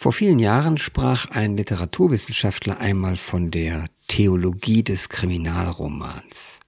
[0.00, 6.60] Vor vielen Jahren sprach ein Literaturwissenschaftler einmal von der Theologie des Kriminalromans.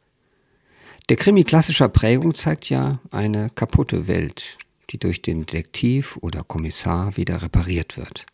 [1.08, 4.58] Der Krimi klassischer Prägung zeigt ja eine kaputte Welt,
[4.90, 8.26] die durch den Detektiv oder Kommissar wieder repariert wird.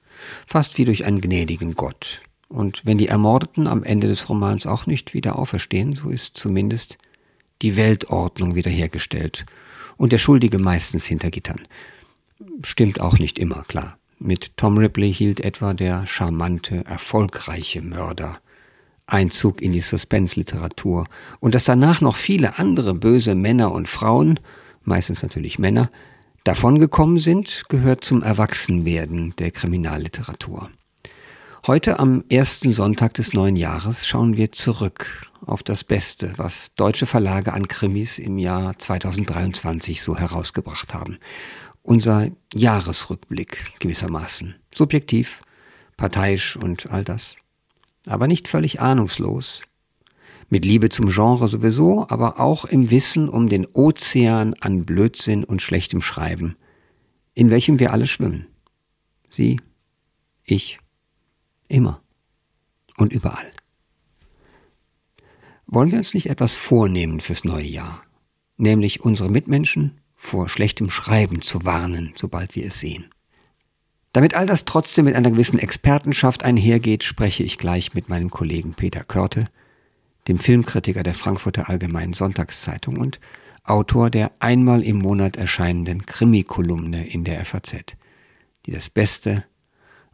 [0.46, 2.22] Fast wie durch einen gnädigen Gott.
[2.48, 6.96] Und wenn die Ermordeten am Ende des Romans auch nicht wieder auferstehen, so ist zumindest
[7.60, 9.44] die Weltordnung wiederhergestellt
[9.98, 11.68] und der Schuldige meistens hinter Gittern.
[12.64, 13.98] Stimmt auch nicht immer, klar.
[14.18, 18.38] Mit Tom Ripley hielt etwa der charmante, erfolgreiche Mörder
[19.06, 21.06] Einzug in die Suspense-Literatur
[21.40, 24.40] und dass danach noch viele andere böse Männer und Frauen,
[24.84, 25.90] meistens natürlich Männer,
[26.44, 30.70] davongekommen sind, gehört zum Erwachsenwerden der Kriminalliteratur.
[31.66, 37.06] Heute am ersten Sonntag des neuen Jahres schauen wir zurück auf das Beste, was deutsche
[37.06, 41.18] Verlage an Krimis im Jahr 2023 so herausgebracht haben
[41.86, 44.56] unser Jahresrückblick gewissermaßen.
[44.74, 45.42] Subjektiv,
[45.96, 47.36] parteiisch und all das.
[48.06, 49.62] Aber nicht völlig ahnungslos.
[50.48, 55.62] Mit Liebe zum Genre sowieso, aber auch im Wissen um den Ozean an Blödsinn und
[55.62, 56.56] schlechtem Schreiben,
[57.34, 58.46] in welchem wir alle schwimmen.
[59.28, 59.60] Sie,
[60.44, 60.78] ich,
[61.68, 62.00] immer
[62.96, 63.50] und überall.
[65.66, 68.02] Wollen wir uns nicht etwas vornehmen fürs neue Jahr,
[68.56, 73.06] nämlich unsere Mitmenschen vor schlechtem Schreiben zu warnen, sobald wir es sehen.
[74.12, 78.72] Damit all das trotzdem mit einer gewissen Expertenschaft einhergeht, spreche ich gleich mit meinem Kollegen
[78.72, 79.46] Peter Körte,
[80.26, 83.20] dem Filmkritiker der Frankfurter Allgemeinen Sonntagszeitung und
[83.62, 87.96] Autor der einmal im Monat erscheinenden Krimi-Kolumne in der FAZ,
[88.64, 89.44] die das Beste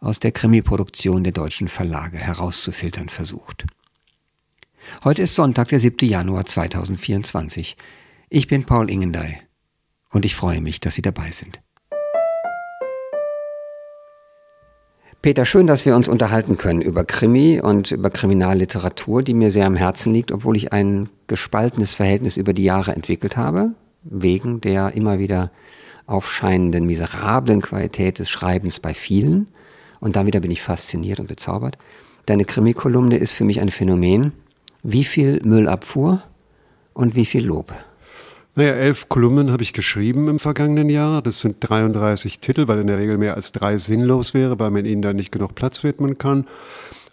[0.00, 3.66] aus der Krimi-Produktion der deutschen Verlage herauszufiltern versucht.
[5.04, 6.08] Heute ist Sonntag, der 7.
[6.08, 7.76] Januar 2024.
[8.30, 9.38] Ich bin Paul Ingendey
[10.12, 11.60] und ich freue mich, dass Sie dabei sind.
[15.22, 19.66] Peter, schön, dass wir uns unterhalten können über Krimi und über Kriminalliteratur, die mir sehr
[19.66, 24.94] am Herzen liegt, obwohl ich ein gespaltenes Verhältnis über die Jahre entwickelt habe, wegen der
[24.94, 25.52] immer wieder
[26.06, 29.46] aufscheinenden miserablen Qualität des Schreibens bei vielen.
[30.00, 31.78] Und dann wieder bin ich fasziniert und bezaubert.
[32.26, 34.32] Deine Krimi-Kolumne ist für mich ein Phänomen.
[34.82, 36.24] Wie viel Müllabfuhr
[36.94, 37.72] und wie viel Lob?
[38.54, 41.22] Naja, elf Kolumnen habe ich geschrieben im vergangenen Jahr.
[41.22, 44.84] Das sind 33 Titel, weil in der Regel mehr als drei sinnlos wäre, weil man
[44.84, 46.46] ihnen dann nicht genug Platz widmen kann.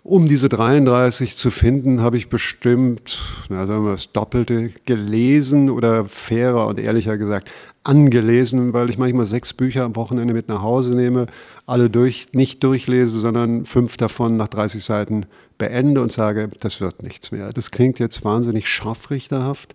[0.04, 6.04] Um diese 33 zu finden, habe ich bestimmt, na, sagen wir das Doppelte gelesen oder
[6.06, 7.50] fairer und ehrlicher gesagt
[7.86, 11.28] angelesen, weil ich manchmal sechs Bücher am Wochenende mit nach Hause nehme,
[11.66, 15.26] alle durch, nicht durchlese, sondern fünf davon nach 30 Seiten
[15.58, 17.54] beende und sage, das wird nichts mehr.
[17.54, 19.74] Das klingt jetzt wahnsinnig scharfrichterhaft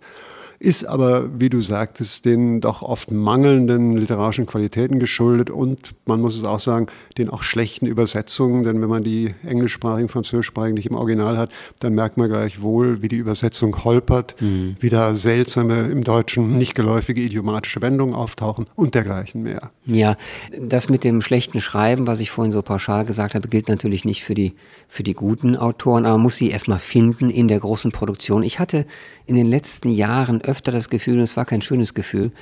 [0.59, 6.37] ist aber, wie du sagtest, den doch oft mangelnden literarischen Qualitäten geschuldet und man muss
[6.37, 6.87] es auch sagen,
[7.19, 11.51] den auch schlechten Übersetzungen, denn wenn man die englischsprachigen, französischsprachigen nicht im Original hat,
[11.81, 14.77] dann merkt man gleich wohl, wie die Übersetzung holpert, mhm.
[14.81, 19.71] wie da seltsame, im Deutschen nicht geläufige idiomatische Wendungen auftauchen und dergleichen mehr.
[19.87, 20.17] Ja,
[20.59, 24.25] das mit dem schlechten Schreiben, was ich vorhin so pauschal gesagt habe, gilt natürlich nicht
[24.25, 24.55] für die,
[24.89, 28.43] für die guten Autoren, aber man muss sie erstmal finden in der großen Produktion.
[28.43, 28.87] Ich hatte
[29.27, 32.33] in den letzten Jahren öfter das Gefühl, und es war kein schönes Gefühl,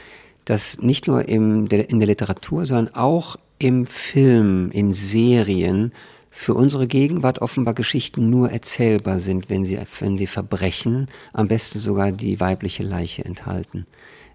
[0.44, 5.92] dass nicht nur im, in der Literatur, sondern auch im Film, in Serien
[6.30, 11.78] für unsere Gegenwart offenbar Geschichten nur erzählbar sind, wenn sie, wenn sie Verbrechen, am besten
[11.78, 13.86] sogar die weibliche Leiche enthalten.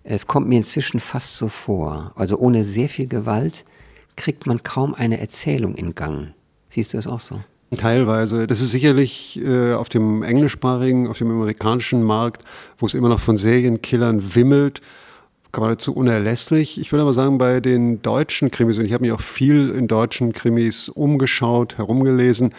[0.03, 2.13] Es kommt mir inzwischen fast so vor.
[2.15, 3.65] Also ohne sehr viel Gewalt
[4.15, 6.33] kriegt man kaum eine Erzählung in Gang.
[6.69, 7.41] Siehst du das auch so?
[7.75, 8.47] Teilweise.
[8.47, 12.43] Das ist sicherlich äh, auf dem englischsprachigen, auf dem amerikanischen Markt,
[12.77, 14.81] wo es immer noch von Serienkillern wimmelt,
[15.51, 16.79] geradezu unerlässlich.
[16.79, 19.89] Ich würde aber sagen, bei den deutschen Krimis, und ich habe mich auch viel in
[19.89, 22.53] deutschen Krimis umgeschaut, herumgelesen,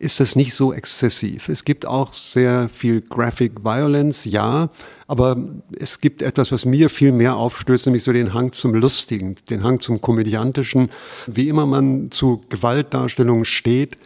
[0.00, 1.48] ist das nicht so exzessiv.
[1.48, 4.70] Es gibt auch sehr viel Graphic Violence, ja,
[5.06, 5.36] aber
[5.78, 9.62] es gibt etwas, was mir viel mehr aufstößt, nämlich so den Hang zum Lustigen, den
[9.62, 10.90] Hang zum Komödiantischen.
[11.26, 13.98] Wie immer man zu Gewaltdarstellungen steht,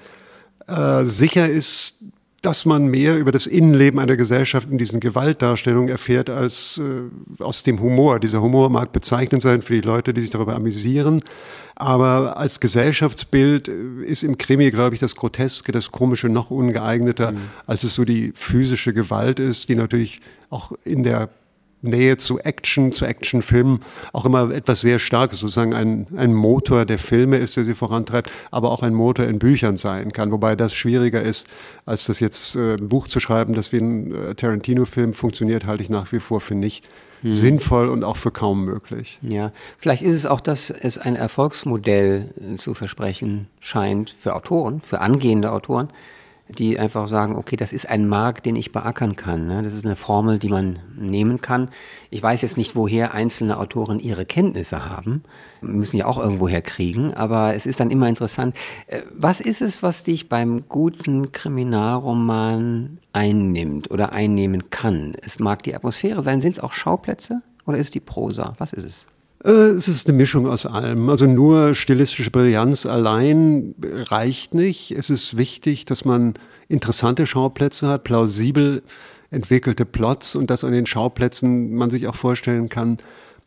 [0.66, 1.96] äh, sicher ist,
[2.42, 7.62] dass man mehr über das Innenleben einer Gesellschaft in diesen Gewaltdarstellungen erfährt als äh, aus
[7.62, 8.18] dem Humor.
[8.18, 11.22] Dieser Humor mag bezeichnend sein für die Leute, die sich darüber amüsieren,
[11.76, 17.32] aber als Gesellschaftsbild äh, ist im Krimi, glaube ich, das Groteske, das Komische noch ungeeigneter,
[17.32, 17.38] mhm.
[17.66, 20.20] als es so die physische Gewalt ist, die natürlich
[20.50, 21.30] auch in der
[21.82, 23.80] Nähe zu Action, zu Actionfilmen
[24.12, 28.30] auch immer etwas sehr Starkes, sozusagen ein, ein Motor der Filme ist, der sie vorantreibt,
[28.50, 30.30] aber auch ein Motor in Büchern sein kann.
[30.30, 31.48] Wobei das schwieriger ist,
[31.84, 35.82] als das jetzt äh, ein Buch zu schreiben, das wie ein äh, Tarantino-Film funktioniert, halte
[35.82, 36.84] ich nach wie vor für nicht
[37.22, 37.32] hm.
[37.32, 39.18] sinnvoll und auch für kaum möglich.
[39.22, 45.00] Ja, vielleicht ist es auch, dass es ein Erfolgsmodell zu versprechen scheint für Autoren, für
[45.00, 45.88] angehende Autoren,
[46.58, 49.46] die einfach sagen, okay, das ist ein Markt, den ich beackern kann.
[49.46, 49.62] Ne?
[49.62, 51.70] Das ist eine Formel, die man nehmen kann.
[52.10, 55.22] Ich weiß jetzt nicht, woher einzelne Autoren ihre Kenntnisse haben.
[55.60, 58.56] Müssen ja auch irgendwoher kriegen, aber es ist dann immer interessant.
[58.86, 65.14] Äh, was ist es, was dich beim guten Kriminalroman einnimmt oder einnehmen kann?
[65.22, 66.40] Es mag die Atmosphäre sein.
[66.40, 68.54] Sind es auch Schauplätze oder ist es die Prosa?
[68.58, 69.06] Was ist es?
[69.44, 71.08] Äh, es ist eine Mischung aus allem.
[71.08, 74.92] Also nur stilistische Brillanz allein reicht nicht.
[74.92, 76.34] Es ist wichtig, dass man
[76.68, 78.82] interessante Schauplätze hat, plausibel
[79.30, 82.98] entwickelte Plots und dass an den Schauplätzen man sich auch vorstellen kann,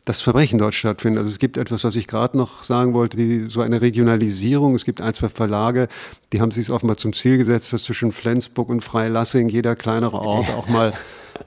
[0.04, 1.18] dass Verbrechen dort stattfinden.
[1.18, 4.74] Also es gibt etwas, was ich gerade noch sagen wollte, die, so eine Regionalisierung.
[4.74, 5.88] Es gibt ein, zwei Verlage,
[6.32, 10.48] die haben sich offenbar zum Ziel gesetzt, dass zwischen Flensburg und Freilassing jeder kleinere Ort
[10.56, 10.92] auch mal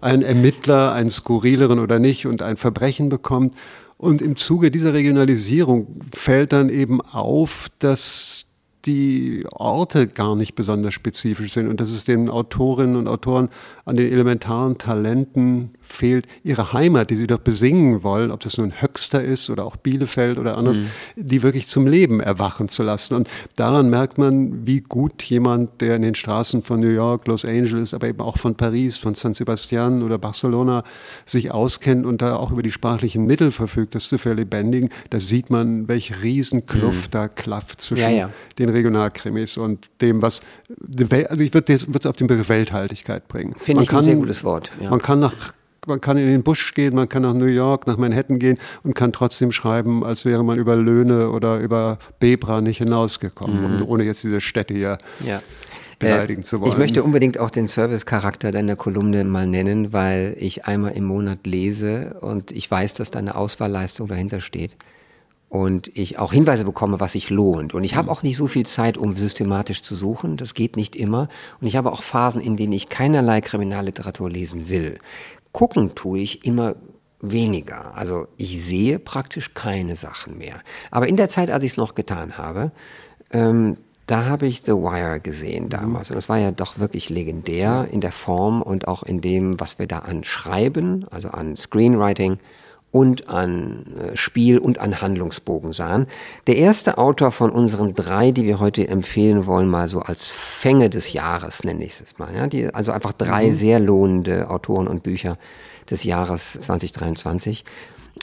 [0.01, 3.55] einen Ermittler, einen skurrileren oder nicht und ein Verbrechen bekommt.
[4.01, 8.45] Und im Zuge dieser Regionalisierung fällt dann eben auf, dass
[8.85, 13.49] die Orte gar nicht besonders spezifisch sind und dass es den Autorinnen und Autoren
[13.89, 18.81] an den elementaren Talenten fehlt, ihre Heimat, die sie doch besingen wollen, ob das nun
[18.81, 20.87] Höxter ist oder auch Bielefeld oder anders, mhm.
[21.15, 23.15] die wirklich zum Leben erwachen zu lassen.
[23.15, 27.43] Und daran merkt man, wie gut jemand, der in den Straßen von New York, Los
[27.43, 30.83] Angeles, aber eben auch von Paris, von San Sebastian oder Barcelona
[31.25, 34.89] sich auskennt und da auch über die sprachlichen Mittel verfügt, das zu verlebendigen.
[35.09, 37.11] Da sieht man, welche Riesenkluft mhm.
[37.11, 38.29] da klafft zwischen ja, ja.
[38.59, 40.41] den Regionalkrimis und dem, was,
[41.29, 43.55] also ich würde es auf den Begriff Welthaltigkeit bringen.
[43.59, 44.71] Finde ich kann, ein sehr gutes Wort.
[44.81, 44.89] Ja.
[44.89, 45.53] Man kann nach
[45.87, 48.93] man kann in den Busch gehen, man kann nach New York, nach Manhattan gehen und
[48.93, 53.85] kann trotzdem schreiben, als wäre man über Löhne oder über Bebra nicht hinausgekommen, mhm.
[53.87, 55.41] ohne jetzt diese Städte hier ja.
[55.97, 56.71] beleidigen äh, zu wollen.
[56.71, 61.39] Ich möchte unbedingt auch den Service-Charakter deiner Kolumne mal nennen, weil ich einmal im Monat
[61.45, 64.75] lese und ich weiß, dass da eine Auswahlleistung dahinter steht
[65.49, 67.73] und ich auch Hinweise bekomme, was sich lohnt.
[67.73, 68.11] Und ich habe mhm.
[68.11, 70.37] auch nicht so viel Zeit, um systematisch zu suchen.
[70.37, 71.27] Das geht nicht immer.
[71.59, 74.99] Und ich habe auch Phasen, in denen ich keinerlei Kriminalliteratur lesen will.
[75.51, 76.75] Gucken tue ich immer
[77.19, 77.97] weniger.
[77.97, 80.61] Also ich sehe praktisch keine Sachen mehr.
[80.91, 82.71] Aber in der Zeit, als ich es noch getan habe,
[83.31, 85.69] ähm, da habe ich The Wire gesehen mhm.
[85.69, 86.11] damals.
[86.11, 89.79] Und das war ja doch wirklich legendär in der Form und auch in dem, was
[89.79, 92.37] wir da an Schreiben, also an Screenwriting
[92.91, 96.07] und an äh, Spiel und an Handlungsbogen sahen.
[96.47, 100.89] Der erste Autor von unseren drei, die wir heute empfehlen wollen, mal so als Fänge
[100.89, 102.35] des Jahres, nenne ich es mal.
[102.35, 102.47] Ja?
[102.47, 103.53] Die, also einfach drei mhm.
[103.53, 105.37] sehr lohnende Autoren und Bücher
[105.89, 107.63] des Jahres 2023.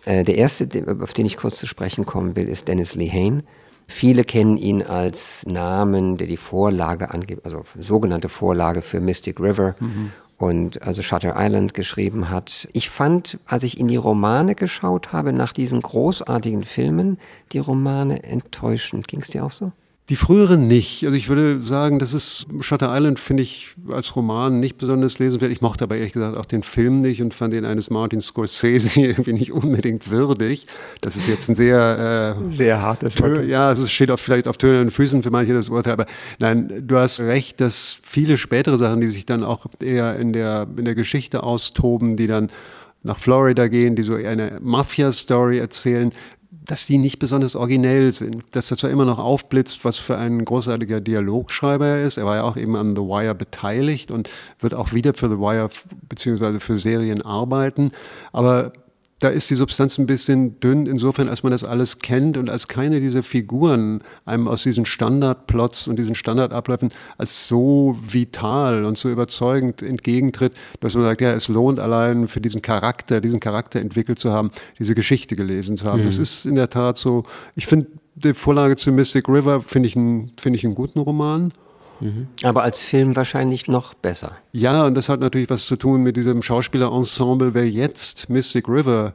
[0.05, 0.69] Äh, der erste,
[1.01, 3.45] auf den ich kurz zu sprechen kommen will, ist Dennis Lehane.
[3.89, 9.77] Viele kennen ihn als Namen, der die Vorlage angibt, also sogenannte Vorlage für Mystic River
[9.79, 12.69] mhm und also Shutter Island geschrieben hat.
[12.73, 17.19] Ich fand, als ich in die Romane geschaut habe, nach diesen großartigen Filmen,
[17.53, 19.09] die Romane enttäuschend.
[19.09, 19.73] Ging es dir auch so?
[20.09, 21.05] Die früheren nicht.
[21.05, 25.51] Also ich würde sagen, das ist Shutter Island finde ich als Roman nicht besonders lesenswert.
[25.51, 29.01] Ich mochte aber ehrlich gesagt auch den Film nicht und fand den eines Martin Scorsese
[29.01, 30.69] irgendwie nicht unbedingt würdig.
[31.01, 33.49] Das ist jetzt ein sehr äh, sehr hartes Urteil.
[33.49, 35.95] Ja, es steht auf, vielleicht auf tönernen Füßen für manche das Urteil.
[35.95, 36.07] Aber
[36.39, 40.69] nein, du hast recht, dass viele spätere Sachen, die sich dann auch eher in der
[40.77, 42.51] in der Geschichte austoben, die dann
[43.07, 46.13] nach Florida gehen, die so eine Mafia-Story erzählen,
[46.67, 48.45] dass die nicht besonders originell sind.
[48.53, 52.17] Dass er zwar immer noch aufblitzt, was für ein großartiger Dialogschreiber er ist.
[52.17, 54.29] Er war ja auch eben an The Wire beteiligt und
[54.61, 55.71] wird auch wieder für The Wire
[56.09, 57.93] beziehungsweise für Serien arbeiten.
[58.33, 58.73] Aber
[59.19, 62.69] da ist die Substanz ein bisschen dünn, insofern, als man das alles kennt und als
[62.69, 69.09] keine dieser Figuren einem aus diesen Standardplots und diesen Standardabläufen als so vital und so
[69.09, 74.19] überzeugend entgegentritt, dass man sagt, ja, es lohnt allein für diesen Charakter, diesen Charakter entwickelt
[74.19, 76.03] zu haben, diese Geschichte gelesen zu haben.
[76.03, 76.07] Mhm.
[76.07, 77.25] Das ist in der Tat so.
[77.55, 81.53] Ich finde die Vorlage zu Mystic River, finde ich, einen, find ich einen guten Roman.
[82.01, 82.29] Mhm.
[82.43, 84.37] Aber als Film wahrscheinlich noch besser.
[84.53, 87.55] Ja, und das hat natürlich was zu tun mit diesem Schauspielerensemble.
[87.55, 89.15] Wer jetzt Mystic River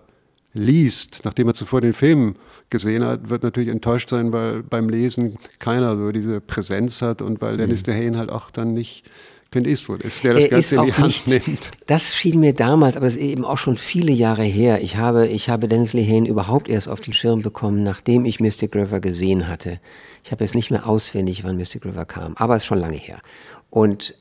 [0.54, 2.36] liest, nachdem er zuvor den Film
[2.70, 7.42] gesehen hat, wird natürlich enttäuscht sein, weil beim Lesen keiner so diese Präsenz hat und
[7.42, 7.94] weil Dennis mhm.
[7.94, 9.06] Lehane halt auch dann nicht
[9.52, 11.72] Clint Eastwood ist, der das Ganze in die Hand nicht, nimmt.
[11.86, 14.82] Das schien mir damals, aber das ist eben auch schon viele Jahre her.
[14.82, 18.74] Ich habe, ich habe Dennis Lehane überhaupt erst auf den Schirm bekommen, nachdem ich Mystic
[18.74, 19.82] River gesehen hatte.
[20.24, 22.96] Ich habe jetzt nicht mehr auswendig, wann Mystic River kam, aber es ist schon lange
[22.96, 23.20] her.
[23.70, 24.16] Und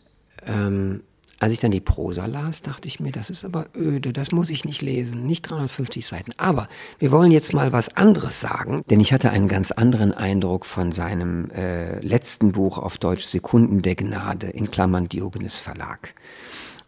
[0.49, 1.04] ähm,
[1.40, 4.50] Als ich dann die Prosa las, dachte ich mir, das ist aber öde, das muss
[4.50, 6.32] ich nicht lesen, nicht 350 Seiten.
[6.37, 6.68] Aber
[6.99, 10.92] wir wollen jetzt mal was anderes sagen, denn ich hatte einen ganz anderen Eindruck von
[10.92, 16.14] seinem äh, letzten Buch auf Deutsch Sekunden der Gnade in Klammern Diogenes Verlag.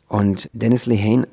[0.07, 1.27] Und Dennis Lehane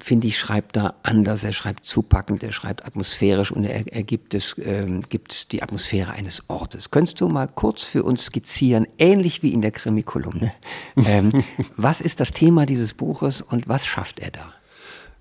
[0.00, 1.44] finde ich, schreibt da anders.
[1.44, 6.12] Er schreibt zupackend, er schreibt atmosphärisch und er, er gibt, es, ähm, gibt die Atmosphäre
[6.12, 6.90] eines Ortes.
[6.90, 10.52] Könntest du mal kurz für uns skizzieren, ähnlich wie in der Krimikolumne,
[10.96, 11.44] ähm,
[11.76, 14.54] was ist das Thema dieses Buches und was schafft er da?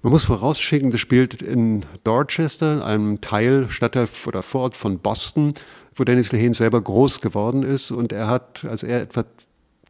[0.03, 5.53] Man muss vorausschicken, das spielt in Dorchester, einem Teil, Stadtteil oder Vorort von Boston,
[5.95, 7.91] wo Dennis Lehane selber groß geworden ist.
[7.91, 9.25] Und er hat, als er etwa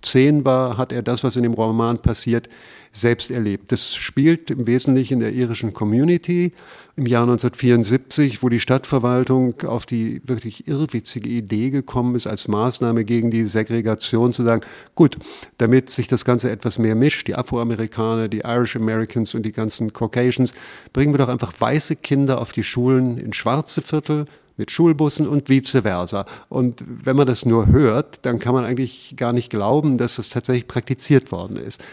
[0.01, 2.49] zehn war, hat er das, was in dem Roman passiert,
[2.91, 3.71] selbst erlebt.
[3.71, 6.51] Das spielt im Wesentlichen in der irischen Community
[6.97, 13.05] im Jahr 1974, wo die Stadtverwaltung auf die wirklich irrwitzige Idee gekommen ist, als Maßnahme
[13.05, 14.61] gegen die Segregation zu sagen,
[14.93, 15.17] gut,
[15.57, 19.93] damit sich das Ganze etwas mehr mischt, die Afroamerikaner, die Irish Americans und die ganzen
[19.93, 20.53] Caucasians,
[20.91, 24.25] bringen wir doch einfach weiße Kinder auf die Schulen in schwarze Viertel,
[24.61, 26.25] mit Schulbussen und vice versa.
[26.47, 30.29] Und wenn man das nur hört, dann kann man eigentlich gar nicht glauben, dass das
[30.29, 31.83] tatsächlich praktiziert worden ist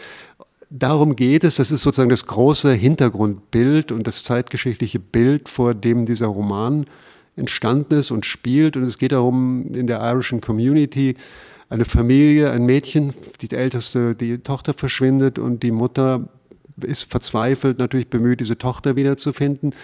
[0.70, 6.06] darum geht es, das ist sozusagen das große Hintergrundbild und das zeitgeschichtliche Bild, vor dem
[6.06, 6.86] dieser Roman
[7.36, 8.76] entstanden ist und spielt.
[8.76, 11.16] Und es geht darum, in der irischen Community
[11.70, 16.28] eine Familie, ein Mädchen, die älteste, die Tochter verschwindet und die Mutter
[16.80, 19.74] ist verzweifelt, natürlich bemüht, diese Tochter wiederzufinden.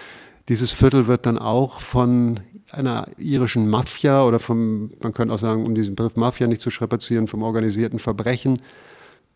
[0.49, 2.39] Dieses Viertel wird dann auch von
[2.75, 6.69] einer irischen Mafia oder vom, man könnte auch sagen, um diesen Begriff Mafia nicht zu
[6.69, 8.59] strapazieren, vom organisierten Verbrechen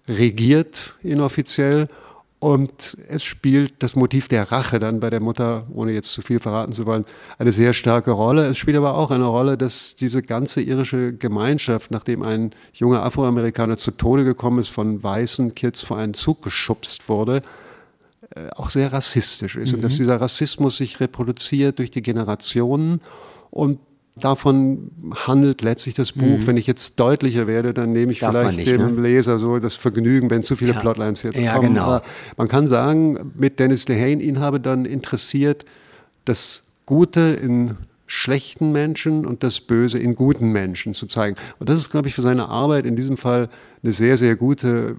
[0.08, 1.88] regiert inoffiziell.
[2.42, 6.40] Und es spielt das Motiv der Rache dann bei der Mutter, ohne jetzt zu viel
[6.40, 7.04] verraten zu wollen,
[7.38, 8.48] eine sehr starke Rolle.
[8.48, 13.76] Es spielt aber auch eine Rolle, dass diese ganze irische Gemeinschaft, nachdem ein junger Afroamerikaner
[13.76, 17.42] zu Tode gekommen ist, von weißen Kids vor einen Zug geschubst wurde,
[18.56, 19.70] auch sehr rassistisch ist.
[19.70, 19.76] Mhm.
[19.76, 19.98] Und dass mhm.
[19.98, 23.02] dieser Rassismus sich reproduziert durch die Generationen
[23.50, 23.80] und
[24.20, 24.92] Davon
[25.28, 26.40] handelt letztlich das Buch.
[26.40, 26.48] Mhm.
[26.48, 29.02] Wenn ich jetzt deutlicher werde, dann nehme ich Darf vielleicht nicht, dem ne?
[29.02, 30.80] Leser so das Vergnügen, wenn zu viele ja.
[30.80, 31.74] Plotlines jetzt ja, kommen.
[31.74, 31.84] Genau.
[31.84, 32.02] Aber
[32.38, 35.66] man kann sagen, mit Dennis Lehane, ihn habe dann interessiert,
[36.26, 37.78] das Gute in
[38.10, 41.38] schlechten Menschen und das Böse in guten Menschen zu zeigen.
[41.60, 43.50] Und das ist, glaube ich, für seine Arbeit in diesem Fall
[43.84, 44.98] eine sehr, sehr gute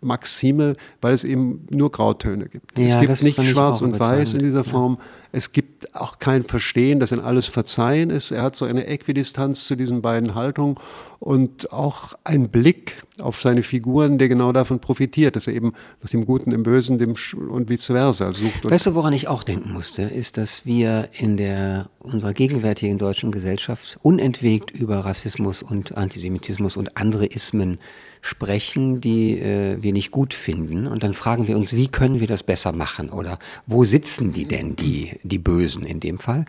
[0.00, 2.78] Maxime, weil es eben nur Grautöne gibt.
[2.78, 4.98] Ja, es gibt nicht schwarz und weiß in dieser Form.
[4.98, 5.04] Ja.
[5.30, 8.30] Es gibt auch kein Verstehen, dass in alles Verzeihen ist.
[8.30, 10.76] Er hat so eine Äquidistanz zu diesen beiden Haltungen
[11.20, 16.10] und auch einen Blick auf seine Figuren, der genau davon profitiert, dass er eben nach
[16.10, 17.14] dem Guten im Bösen dem
[17.48, 18.64] und vice versa sucht.
[18.64, 23.30] Weißt du, woran ich auch denken musste, ist, dass wir in der unserer gegenwärtigen deutschen
[23.30, 27.78] Gesellschaft unentwegt über Rassismus und Antisemitismus und andere Ismen
[28.20, 30.86] sprechen, die äh, wir nicht gut finden.
[30.86, 33.10] Und dann fragen wir uns, wie können wir das besser machen?
[33.10, 36.44] Oder wo sitzen die denn, die, die Bösen in dem Fall?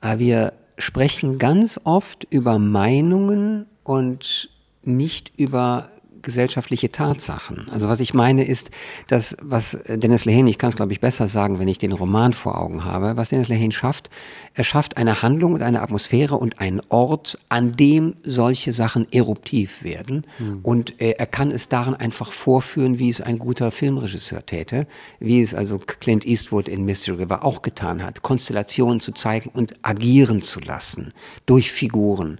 [0.00, 4.50] Aber wir sprechen ganz oft über Meinungen und
[4.82, 5.90] nicht über
[6.22, 7.66] gesellschaftliche Tatsachen.
[7.70, 8.70] Also was ich meine ist,
[9.08, 12.32] dass was Dennis Lehane, ich kann es glaube ich besser sagen, wenn ich den Roman
[12.32, 14.10] vor Augen habe, was Dennis Lehane schafft,
[14.54, 19.84] er schafft eine Handlung und eine Atmosphäre und einen Ort, an dem solche Sachen eruptiv
[19.84, 20.26] werden.
[20.38, 20.60] Mhm.
[20.62, 24.86] Und äh, er kann es darin einfach vorführen, wie es ein guter Filmregisseur täte,
[25.18, 29.74] wie es also Clint Eastwood in Mystery River auch getan hat, Konstellationen zu zeigen und
[29.82, 31.12] agieren zu lassen
[31.46, 32.38] durch Figuren.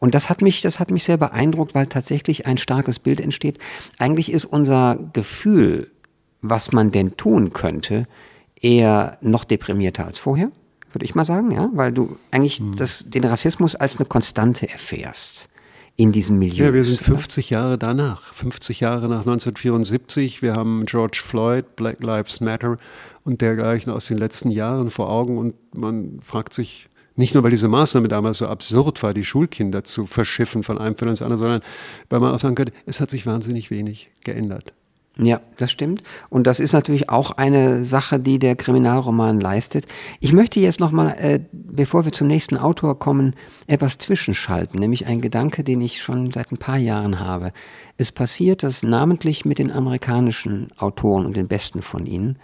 [0.00, 3.58] Und das hat mich, das hat mich sehr beeindruckt, weil tatsächlich ein starkes Bild entsteht.
[3.98, 5.90] Eigentlich ist unser Gefühl,
[6.42, 8.08] was man denn tun könnte,
[8.60, 10.50] eher noch deprimierter als vorher,
[10.92, 12.76] würde ich mal sagen, ja, weil du eigentlich hm.
[12.76, 15.48] das, den Rassismus als eine Konstante erfährst
[15.96, 16.64] in diesem Milieu.
[16.64, 20.40] Ja, wir sind 50 Jahre danach, 50 Jahre nach 1974.
[20.40, 22.78] Wir haben George Floyd, Black Lives Matter
[23.24, 26.88] und dergleichen aus den letzten Jahren vor Augen und man fragt sich,
[27.20, 30.96] nicht nur, weil diese Maßnahme damals so absurd war, die Schulkinder zu verschiffen von einem
[30.96, 31.60] Viertel ins andere, sondern
[32.08, 34.72] weil man auch sagen könnte, es hat sich wahnsinnig wenig geändert.
[35.18, 36.02] Ja, das stimmt.
[36.30, 39.86] Und das ist natürlich auch eine Sache, die der Kriminalroman leistet.
[40.20, 43.34] Ich möchte jetzt nochmal, äh, bevor wir zum nächsten Autor kommen,
[43.66, 47.52] etwas zwischenschalten, nämlich ein Gedanke, den ich schon seit ein paar Jahren habe.
[47.98, 52.38] Es passiert, dass namentlich mit den amerikanischen Autoren und den besten von ihnen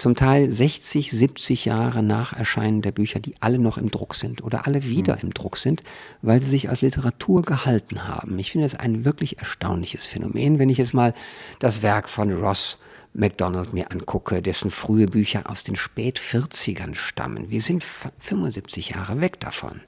[0.00, 4.42] zum Teil 60, 70 Jahre nach Erscheinen der Bücher, die alle noch im Druck sind
[4.42, 5.22] oder alle wieder mhm.
[5.22, 5.82] im Druck sind,
[6.22, 8.38] weil sie sich als Literatur gehalten haben.
[8.38, 11.12] Ich finde das ein wirklich erstaunliches Phänomen, wenn ich jetzt mal
[11.58, 12.78] das Werk von Ross
[13.12, 17.50] MacDonald mir angucke, dessen frühe Bücher aus den Spät-40ern stammen.
[17.50, 19.82] Wir sind 75 Jahre weg davon,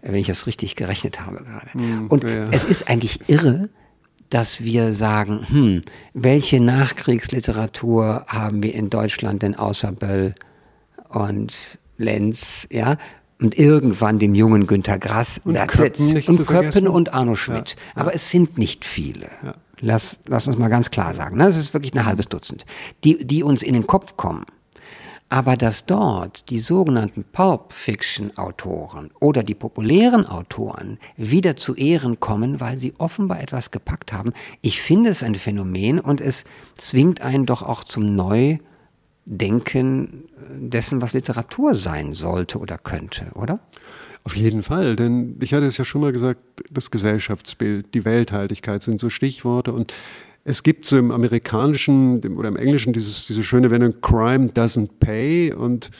[0.00, 1.70] wenn ich das richtig gerechnet habe gerade.
[1.74, 2.48] Mhm, Und ja.
[2.52, 3.68] es ist eigentlich irre,
[4.30, 5.82] dass wir sagen, hm,
[6.14, 10.34] welche Nachkriegsliteratur haben wir in Deutschland denn außer Böll
[11.08, 12.96] und Lenz, ja?
[13.38, 17.76] Und irgendwann den jungen Günter Grass, und Köppen, und, Köppen und Arno Schmidt.
[17.94, 19.28] Ja, Aber es sind nicht viele.
[19.44, 19.52] Ja.
[19.80, 21.36] Lass, lass uns mal ganz klar sagen.
[21.36, 21.46] Ne?
[21.46, 22.64] Es ist wirklich ein halbes Dutzend,
[23.04, 24.46] die, die uns in den Kopf kommen.
[25.28, 32.78] Aber dass dort die sogenannten Pulp-Fiction-Autoren oder die populären Autoren wieder zu Ehren kommen, weil
[32.78, 37.62] sie offenbar etwas gepackt haben, ich finde es ein Phänomen und es zwingt einen doch
[37.62, 38.58] auch zum Neudenken
[40.48, 43.58] dessen, was Literatur sein sollte oder könnte, oder?
[44.22, 46.40] Auf jeden Fall, denn ich hatte es ja schon mal gesagt,
[46.70, 49.92] das Gesellschaftsbild, die Welthaltigkeit sind so Stichworte und
[50.48, 55.52] es gibt so im amerikanischen oder im englischen dieses, diese schöne Wendung, Crime doesn't pay.
[55.52, 55.90] Und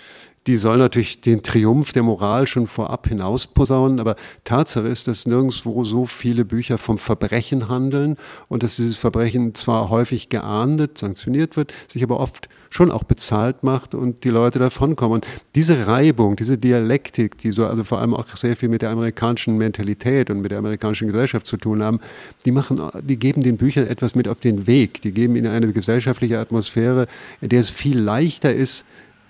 [0.47, 5.83] die soll natürlich den Triumph der Moral schon vorab hinausposaunen, aber Tatsache ist, dass nirgendwo
[5.85, 8.17] so viele Bücher vom Verbrechen handeln
[8.49, 13.63] und dass dieses Verbrechen zwar häufig geahndet, sanktioniert wird, sich aber oft schon auch bezahlt
[13.63, 15.17] macht und die Leute davonkommen.
[15.17, 18.91] Und diese Reibung, diese Dialektik, die so also vor allem auch sehr viel mit der
[18.91, 22.01] amerikanischen Mentalität und mit der amerikanischen Gesellschaft zu tun haben,
[22.45, 25.01] die machen, die geben den Büchern etwas mit auf den Weg.
[25.03, 27.07] Die geben ihnen eine gesellschaftliche Atmosphäre,
[27.41, 28.85] in der es viel leichter ist,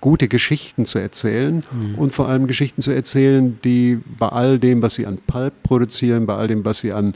[0.07, 1.95] gute Geschichten zu erzählen mhm.
[1.95, 6.25] und vor allem Geschichten zu erzählen, die bei all dem, was sie an Pulp produzieren,
[6.25, 7.13] bei all dem, was sie an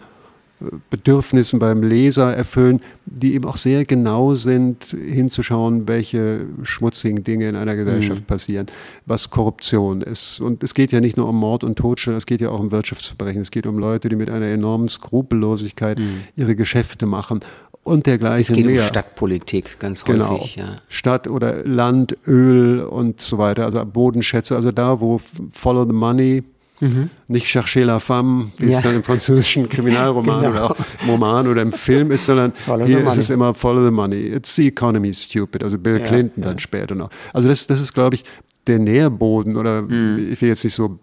[0.60, 7.48] äh, Bedürfnissen beim Leser erfüllen, die eben auch sehr genau sind, hinzuschauen, welche schmutzigen Dinge
[7.48, 8.26] in einer Gesellschaft mhm.
[8.26, 8.66] passieren,
[9.06, 10.42] was Korruption ist.
[10.42, 12.72] Und es geht ja nicht nur um Mord und Totschlag, es geht ja auch um
[12.72, 13.42] Wirtschaftsverbrechen.
[13.42, 16.26] Es geht um Leute, die mit einer enormen Skrupellosigkeit mhm.
[16.36, 17.40] ihre Geschäfte machen
[17.84, 18.62] und dergleichen mehr.
[18.62, 18.82] Es geht mehr.
[18.82, 20.40] um Stadtpolitik ganz genau.
[20.40, 20.58] häufig.
[20.58, 20.78] Ja.
[20.90, 25.20] Stadt oder Land, Öl und so weiter, also Bodenschätze, also da, wo
[25.52, 26.44] Follow the Money,
[26.80, 27.10] mhm.
[27.28, 28.78] nicht Cherchez la femme, wie ja.
[28.78, 30.66] es dann im französischen Kriminalroman genau.
[30.66, 32.54] oder im Roman oder im Film ist, sondern
[32.86, 34.28] hier ist es immer Follow the Money.
[34.28, 37.10] It's the economy stupid, also Bill ja, Clinton dann später noch.
[37.34, 38.24] Also das, das ist, glaube ich,
[38.68, 40.30] der Nährboden oder mhm.
[40.32, 41.00] ich will jetzt nicht so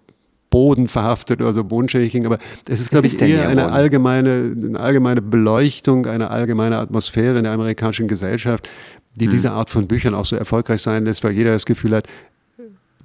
[0.51, 2.27] Boden verhaftet oder so bodenschädig ging.
[2.27, 2.39] Aber
[2.69, 7.53] es ist, glaube ich, eher eine allgemeine, eine allgemeine Beleuchtung, eine allgemeine Atmosphäre in der
[7.53, 8.69] amerikanischen Gesellschaft,
[9.15, 9.31] die hm.
[9.31, 12.07] diese Art von Büchern auch so erfolgreich sein lässt, weil jeder das Gefühl hat,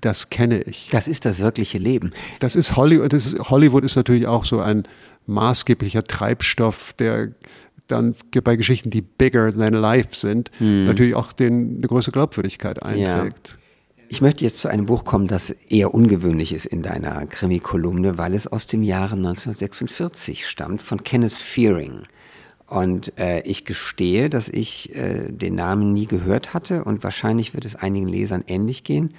[0.02, 0.90] das kenne ich.
[0.92, 2.12] Das ist das wirkliche Leben.
[2.40, 3.14] Das ist Hollywood.
[3.14, 4.84] Das ist, Hollywood ist natürlich auch so ein
[5.28, 7.30] maßgeblicher Treibstoff, der
[7.88, 10.86] dann bei Geschichten, die bigger than life sind, hm.
[10.86, 13.50] natürlich auch den, eine große Glaubwürdigkeit einträgt.
[13.50, 13.63] Ja.
[14.10, 18.34] Ich möchte jetzt zu einem Buch kommen, das eher ungewöhnlich ist in deiner Krimi-Kolumne, weil
[18.34, 22.04] es aus dem Jahre 1946 stammt, von Kenneth Fearing.
[22.68, 27.66] Und äh, ich gestehe, dass ich äh, den Namen nie gehört hatte und wahrscheinlich wird
[27.66, 29.14] es einigen Lesern ähnlich gehen.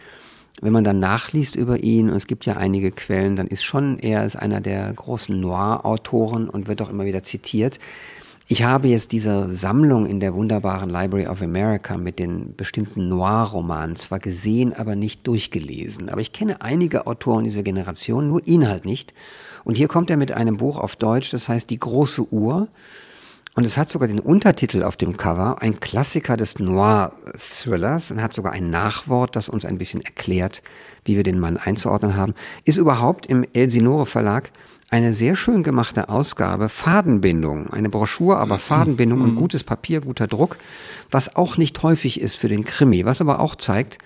[0.61, 3.99] Wenn man dann nachliest über ihn, und es gibt ja einige Quellen, dann ist schon
[3.99, 7.81] er als einer der großen Noir-Autoren und wird auch immer wieder zitiert.
[8.47, 13.97] Ich habe jetzt diese Sammlung in der wunderbaren Library of America mit den bestimmten Noir-Romanen
[13.97, 16.11] zwar gesehen, aber nicht durchgelesen.
[16.11, 19.15] Aber ich kenne einige Autoren dieser Generation, nur ihn halt nicht.
[19.65, 22.69] Und hier kommt er mit einem Buch auf Deutsch, das heißt Die große Uhr.
[23.55, 28.35] Und es hat sogar den Untertitel auf dem Cover, ein Klassiker des Noir-Thrillers und hat
[28.35, 30.63] sogar ein Nachwort, das uns ein bisschen erklärt,
[31.07, 32.35] wie wir den Mann einzuordnen haben.
[32.65, 34.51] Ist überhaupt im Elsinore Verlag
[34.95, 39.39] eine sehr schön gemachte Ausgabe, Fadenbindung, eine Broschur, aber Fadenbindung und mhm.
[39.39, 40.57] gutes Papier, guter Druck,
[41.11, 43.99] was auch nicht häufig ist für den Krimi, was aber auch zeigt,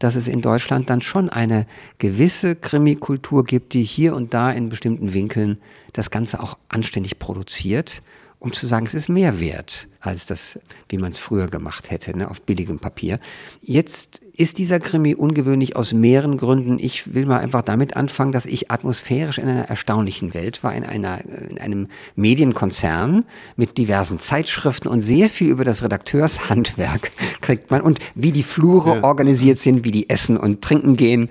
[0.00, 4.68] dass es in Deutschland dann schon eine gewisse Krimikultur gibt, die hier und da in
[4.68, 5.56] bestimmten Winkeln
[5.94, 8.02] das Ganze auch anständig produziert
[8.44, 10.58] um zu sagen, es ist mehr wert als das,
[10.90, 13.18] wie man es früher gemacht hätte, ne, auf billigem Papier.
[13.62, 16.78] Jetzt ist dieser Krimi ungewöhnlich aus mehreren Gründen.
[16.78, 20.84] Ich will mal einfach damit anfangen, dass ich atmosphärisch in einer erstaunlichen Welt war, in,
[20.84, 23.24] einer, in einem Medienkonzern
[23.56, 28.96] mit diversen Zeitschriften und sehr viel über das Redakteurshandwerk kriegt man und wie die Flure
[28.96, 29.04] ja.
[29.04, 31.30] organisiert sind, wie die essen und trinken gehen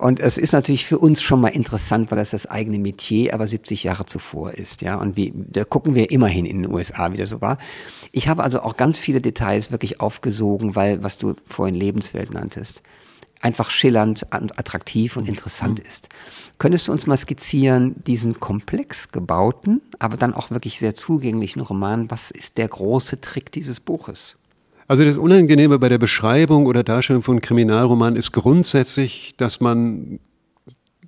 [0.00, 3.46] und es ist natürlich für uns schon mal interessant, weil das das eigene Metier aber
[3.46, 4.96] 70 Jahre zuvor ist, ja.
[4.96, 7.58] Und wie, da gucken wir immerhin in den USA wieder so war.
[8.10, 12.82] Ich habe also auch ganz viele Details wirklich aufgesogen, weil, was du vorhin Lebenswelt nanntest,
[13.42, 15.84] einfach schillernd und attraktiv und interessant mhm.
[15.86, 16.08] ist.
[16.56, 22.10] Könntest du uns mal skizzieren, diesen komplex gebauten, aber dann auch wirklich sehr zugänglichen Roman?
[22.10, 24.36] Was ist der große Trick dieses Buches?
[24.90, 30.18] Also das Unangenehme bei der Beschreibung oder Darstellung von Kriminalromanen ist grundsätzlich, dass man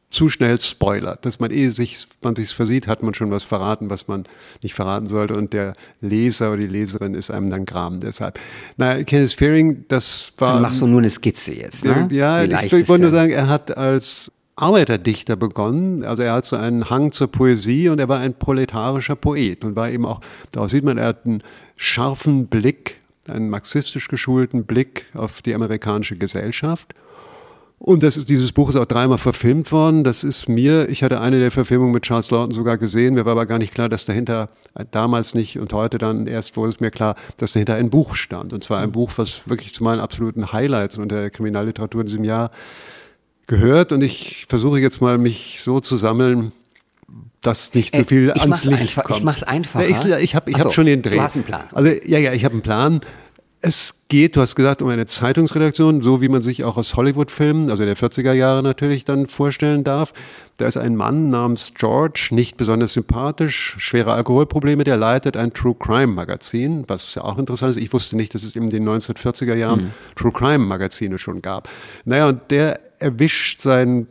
[0.08, 3.90] zu schnell spoilert, dass man ehe sich, man sich versieht, hat man schon was verraten,
[3.90, 4.22] was man
[4.62, 7.98] nicht verraten sollte und der Leser oder die Leserin ist einem dann Gram.
[7.98, 8.38] Deshalb,
[8.76, 10.52] naja, Kenneth Fearing, das war...
[10.52, 12.06] Dann machst du nur eine Skizze jetzt, ne?
[12.12, 16.04] Ja, ich, ich wollte nur sagen, er hat als Arbeiterdichter begonnen.
[16.04, 19.74] Also er hat so einen Hang zur Poesie und er war ein proletarischer Poet und
[19.74, 20.20] war eben auch,
[20.52, 21.42] daraus sieht man, er hat einen
[21.74, 26.94] scharfen Blick, einen marxistisch geschulten Blick auf die amerikanische Gesellschaft.
[27.84, 30.04] Und das ist, dieses Buch ist auch dreimal verfilmt worden.
[30.04, 33.14] Das ist mir, ich hatte eine der Verfilmungen mit Charles Lawton sogar gesehen.
[33.14, 34.50] Mir war aber gar nicht klar, dass dahinter,
[34.92, 38.52] damals nicht und heute dann erst wurde es mir klar, dass dahinter ein Buch stand.
[38.52, 42.22] Und zwar ein Buch, was wirklich zu meinen absoluten Highlights unter der Kriminalliteratur in diesem
[42.22, 42.52] Jahr
[43.48, 43.90] gehört.
[43.90, 46.52] Und ich versuche jetzt mal, mich so zu sammeln,
[47.42, 49.18] dass nicht zu so äh, viel ich ans Licht einfach, kommt.
[49.18, 49.80] Ich mache es einfach.
[49.80, 51.16] Ja, ich ich habe ich so, hab schon den Dreh.
[51.16, 51.64] Du hast einen Plan.
[51.72, 53.00] Also ja, ja, ich habe einen Plan.
[53.64, 57.70] Es geht, du hast gesagt, um eine Zeitungsredaktion, so wie man sich auch aus Hollywood-Filmen,
[57.70, 60.12] also der 40er Jahre natürlich dann vorstellen darf.
[60.56, 65.76] Da ist ein Mann namens George, nicht besonders sympathisch, schwere Alkoholprobleme, der leitet ein True
[65.78, 67.82] Crime Magazin, was ja auch interessant ist.
[67.82, 69.90] Ich wusste nicht, dass es in den 1940er Jahren mhm.
[70.16, 71.68] True Crime Magazine schon gab.
[72.04, 74.08] Naja, und der erwischt seinen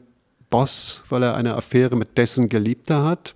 [0.51, 3.33] Boss, weil er eine Affäre mit dessen Geliebter hat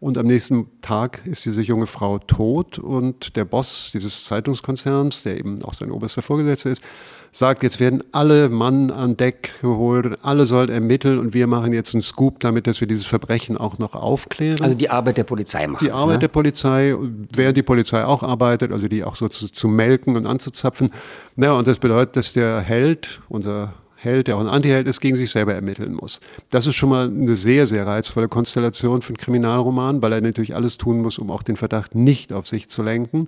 [0.00, 5.38] und am nächsten Tag ist diese junge Frau tot und der Boss dieses Zeitungskonzerns, der
[5.38, 6.84] eben auch sein oberster Vorgesetzter ist,
[7.32, 11.72] sagt, jetzt werden alle Mann an Deck geholt und alle sollen ermitteln und wir machen
[11.72, 14.60] jetzt einen Scoop damit, dass wir dieses Verbrechen auch noch aufklären.
[14.62, 15.84] Also die Arbeit der Polizei machen.
[15.84, 16.20] Die Arbeit ne?
[16.20, 16.94] der Polizei,
[17.32, 20.90] während die Polizei auch arbeitet, also die auch so zu, zu melken und anzuzapfen.
[21.34, 25.16] Naja, und das bedeutet, dass der Held, unser Held, der auch ein Antiheld ist, gegen
[25.16, 26.20] sich selber ermitteln muss.
[26.50, 30.54] Das ist schon mal eine sehr, sehr reizvolle Konstellation für einen Kriminalroman, weil er natürlich
[30.54, 33.26] alles tun muss, um auch den Verdacht nicht auf sich zu lenken.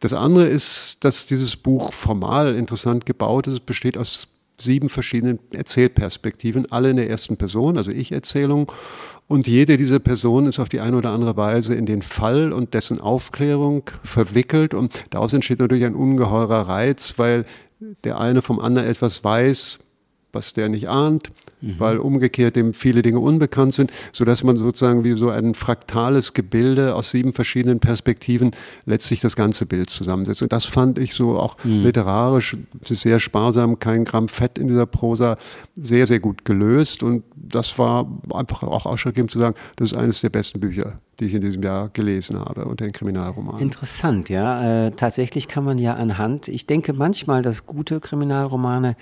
[0.00, 3.52] Das andere ist, dass dieses Buch formal interessant gebaut ist.
[3.54, 8.72] Es besteht aus sieben verschiedenen Erzählperspektiven, alle in der ersten Person, also Ich-Erzählung.
[9.26, 12.72] Und jede dieser Personen ist auf die eine oder andere Weise in den Fall und
[12.72, 14.72] dessen Aufklärung verwickelt.
[14.72, 17.44] Und daraus entsteht natürlich ein ungeheurer Reiz, weil
[18.04, 19.80] der eine vom anderen etwas weiß,
[20.38, 21.74] was der nicht ahnt, mhm.
[21.78, 26.94] weil umgekehrt dem viele Dinge unbekannt sind, sodass man sozusagen wie so ein fraktales Gebilde
[26.94, 28.52] aus sieben verschiedenen Perspektiven
[28.86, 30.42] letztlich das ganze Bild zusammensetzt.
[30.42, 31.82] Und das fand ich so auch mhm.
[31.82, 35.36] literarisch sehr sparsam, kein Gramm Fett in dieser Prosa,
[35.74, 37.02] sehr, sehr gut gelöst.
[37.02, 41.24] Und das war einfach auch ausschlaggebend zu sagen, das ist eines der besten Bücher, die
[41.24, 43.60] ich in diesem Jahr gelesen habe unter den Kriminalromanen.
[43.60, 44.86] Interessant, ja.
[44.86, 48.94] Äh, tatsächlich kann man ja anhand, ich denke manchmal, dass gute Kriminalromane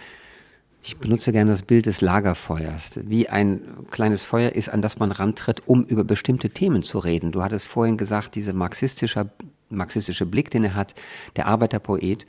[0.86, 5.10] ich benutze gerne das Bild des Lagerfeuers, wie ein kleines Feuer ist, an das man
[5.10, 7.32] rantritt, um über bestimmte Themen zu reden.
[7.32, 9.28] Du hattest vorhin gesagt, dieser marxistische,
[9.68, 10.94] marxistische Blick, den er hat,
[11.34, 12.24] der Arbeiterpoet.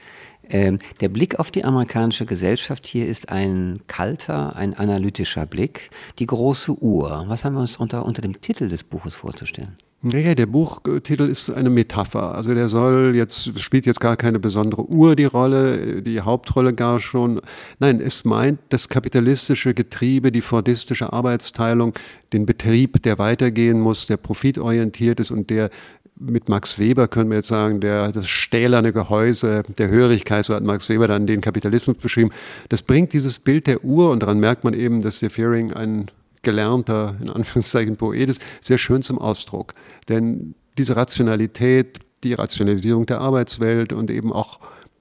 [0.50, 5.92] Ähm, der Blick auf die amerikanische Gesellschaft hier ist ein kalter, ein analytischer Blick.
[6.18, 7.26] Die große Uhr.
[7.28, 9.78] Was haben wir uns darunter unter dem Titel des Buches vorzustellen?
[10.04, 12.36] Naja, der Buchtitel ist eine Metapher.
[12.36, 17.00] Also der soll jetzt, spielt jetzt gar keine besondere Uhr die Rolle, die Hauptrolle gar
[17.00, 17.42] schon.
[17.80, 21.94] Nein, es meint das kapitalistische Getriebe, die fordistische Arbeitsteilung,
[22.32, 25.72] den Betrieb, der weitergehen muss, der profitorientiert ist und der
[26.20, 30.64] mit Max Weber können wir jetzt sagen, der, das stählerne Gehäuse der Hörigkeit, so hat
[30.64, 32.32] Max Weber dann den Kapitalismus beschrieben.
[32.70, 36.08] Das bringt dieses Bild der Uhr und daran merkt man eben, dass der Fearing ein
[36.48, 39.74] gelernter, in Anführungszeichen, Poet ist, sehr schön zum Ausdruck.
[40.08, 44.60] Denn diese Rationalität, die Rationalisierung der Arbeitswelt und eben auch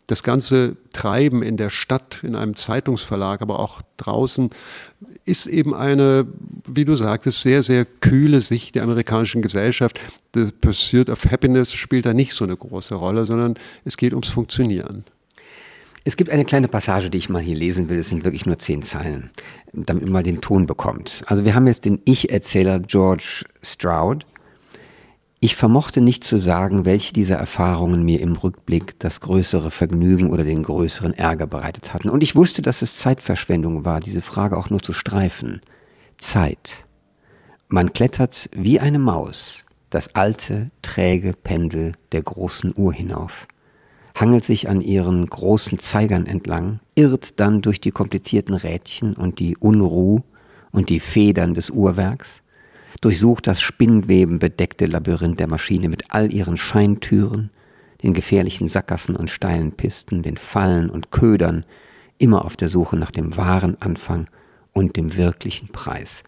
[0.09, 4.51] das ganze Treiben in der Stadt, in einem Zeitungsverlag, aber auch draußen,
[5.25, 6.27] ist eben eine,
[6.69, 10.01] wie du sagtest, sehr, sehr kühle Sicht der amerikanischen Gesellschaft.
[10.35, 13.55] The Pursuit of Happiness spielt da nicht so eine große Rolle, sondern
[13.85, 15.05] es geht ums Funktionieren.
[16.07, 17.99] Es gibt eine kleine Passage, die ich mal hier lesen will.
[17.99, 19.31] Es sind wirklich nur zehn Zeilen,
[19.73, 21.25] damit man mal den Ton bekommt.
[21.27, 24.25] Also wir haben jetzt den Ich-Erzähler George Stroud.
[25.41, 30.45] Ich vermochte nicht zu sagen, welche dieser Erfahrungen mir im Rückblick das größere Vergnügen oder
[30.45, 32.09] den größeren Ärger bereitet hatten.
[32.09, 35.61] Und ich wusste, dass es Zeitverschwendung war, diese Frage auch nur zu streifen.
[36.19, 36.85] Zeit.
[37.67, 43.49] Man klettert wie eine Maus das alte, träge Pendel der großen Uhr hinauf
[44.17, 49.57] hangelt sich an ihren großen Zeigern entlang, irrt dann durch die komplizierten Rädchen und die
[49.59, 50.23] Unruh
[50.73, 52.43] und die Federn des Uhrwerks,
[53.03, 57.51] durchsucht das spinnwebenbedeckte Labyrinth der Maschine mit all ihren Scheintüren,
[58.03, 61.67] den gefährlichen Sackgassen und steilen Pisten, den Fallen und Ködern,
[62.17, 64.29] immer auf der Suche nach dem wahren Anfang
[64.73, 66.25] und dem wirklichen Preis.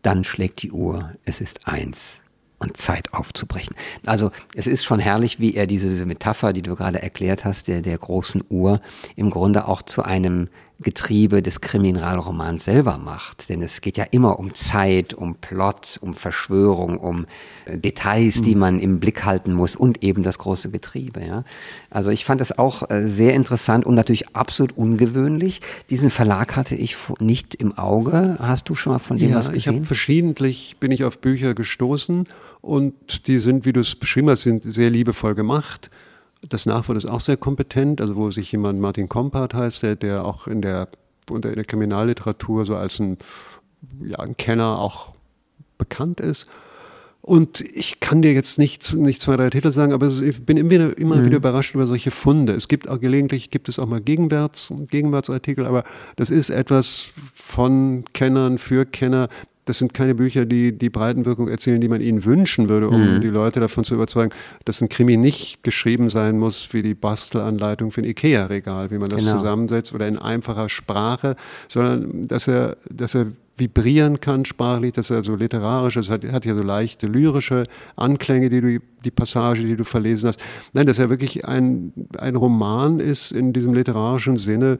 [0.00, 2.22] Dann schlägt die Uhr, es ist eins,
[2.58, 3.76] und Zeit aufzubrechen.
[4.04, 7.82] Also es ist schon herrlich, wie er diese Metapher, die du gerade erklärt hast, der,
[7.82, 8.80] der großen Uhr,
[9.16, 10.48] im Grunde auch zu einem
[10.80, 13.48] Getriebe des Kriminalromans selber macht.
[13.48, 17.26] Denn es geht ja immer um Zeit, um Plot, um Verschwörung, um
[17.66, 18.60] Details, die mhm.
[18.60, 21.24] man im Blick halten muss und eben das große Getriebe.
[21.24, 21.44] Ja.
[21.90, 25.60] Also ich fand das auch äh, sehr interessant und natürlich absolut ungewöhnlich.
[25.90, 28.36] Diesen Verlag hatte ich nicht im Auge.
[28.38, 29.58] Hast du schon mal von dem ja, was gesehen?
[29.58, 32.24] Ich habe verschiedentlich bin ich auf Bücher gestoßen
[32.60, 35.90] und die sind, wie du es beschrieben hast, sind sehr liebevoll gemacht.
[36.48, 40.24] Das Nachwort ist auch sehr kompetent, also wo sich jemand Martin Kompart heißt, der, der
[40.24, 40.88] auch in der,
[41.30, 43.18] in der Kriminalliteratur so als ein,
[44.04, 45.12] ja, ein Kenner auch
[45.78, 46.46] bekannt ist.
[47.28, 50.96] Und ich kann dir jetzt nicht, nicht zwei, drei Titel sagen, aber ich bin immer,
[50.96, 51.26] immer mhm.
[51.26, 52.54] wieder überrascht über solche Funde.
[52.54, 55.84] Es gibt auch gelegentlich, gibt es auch mal Gegenwärts, Gegenwärtsartikel, aber
[56.16, 59.28] das ist etwas von Kennern für Kenner,
[59.68, 63.20] das sind keine Bücher, die die Breitenwirkung erzählen, die man ihnen wünschen würde, um mhm.
[63.20, 64.30] die Leute davon zu überzeugen,
[64.64, 69.10] dass ein Krimi nicht geschrieben sein muss wie die Bastelanleitung für ein Ikea-Regal, wie man
[69.10, 69.38] das genau.
[69.38, 71.36] zusammensetzt oder in einfacher Sprache,
[71.68, 73.26] sondern dass er, dass er
[73.58, 77.64] vibrieren kann sprachlich, dass er so literarisch ist, hat, hat ja so leichte lyrische
[77.96, 80.40] Anklänge, die du, die Passage, die du verlesen hast.
[80.72, 84.78] Nein, dass er wirklich ein, ein Roman ist in diesem literarischen Sinne,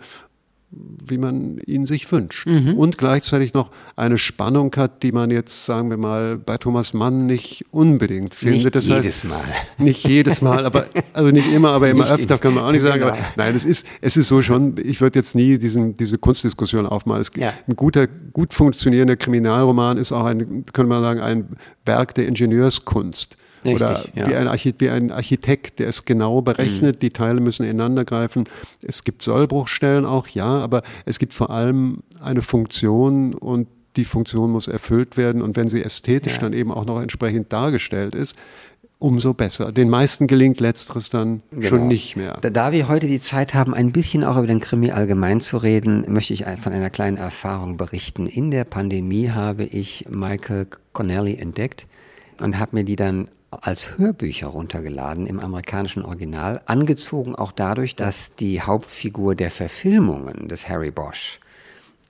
[0.70, 2.46] wie man ihn sich wünscht.
[2.46, 2.74] Mhm.
[2.74, 7.24] Und gleichzeitig noch eine Spannung hat, die man jetzt, sagen wir mal, bei Thomas Mann
[7.24, 8.74] nicht unbedingt findet.
[8.74, 9.44] Nicht das jedes Mal.
[9.78, 12.82] Nicht jedes Mal, aber also nicht immer, aber immer nicht öfter kann man auch nicht
[12.82, 13.00] sagen.
[13.00, 13.12] Genau.
[13.12, 16.84] Aber nein, es ist, es ist so schon, ich würde jetzt nie diesen, diese Kunstdiskussion
[16.86, 17.22] aufmalen.
[17.22, 17.54] Es, ja.
[17.66, 21.48] Ein guter, gut funktionierender Kriminalroman ist auch ein, könnte man sagen, ein
[21.86, 23.36] Werk der Ingenieurskunst.
[23.64, 24.28] Richtig, Oder ja.
[24.28, 27.00] wie, ein wie, ein Architekt, der es genau berechnet, mhm.
[27.00, 28.44] die Teile müssen ineinander greifen.
[28.82, 34.52] Es gibt Sollbruchstellen auch, ja, aber es gibt vor allem eine Funktion und die Funktion
[34.52, 35.42] muss erfüllt werden.
[35.42, 36.40] Und wenn sie ästhetisch ja.
[36.40, 38.36] dann eben auch noch entsprechend dargestellt ist,
[38.98, 39.70] umso besser.
[39.72, 41.68] Den meisten gelingt letzteres dann genau.
[41.68, 42.36] schon nicht mehr.
[42.40, 45.56] Da, da, wir heute die Zeit haben, ein bisschen auch über den Krimi allgemein zu
[45.56, 48.26] reden, möchte ich von einer kleinen Erfahrung berichten.
[48.26, 51.86] In der Pandemie habe ich Michael Connelly entdeckt
[52.40, 58.34] und habe mir die dann als Hörbücher runtergeladen im amerikanischen Original, angezogen auch dadurch, dass
[58.34, 61.40] die Hauptfigur der Verfilmungen des Harry Bosch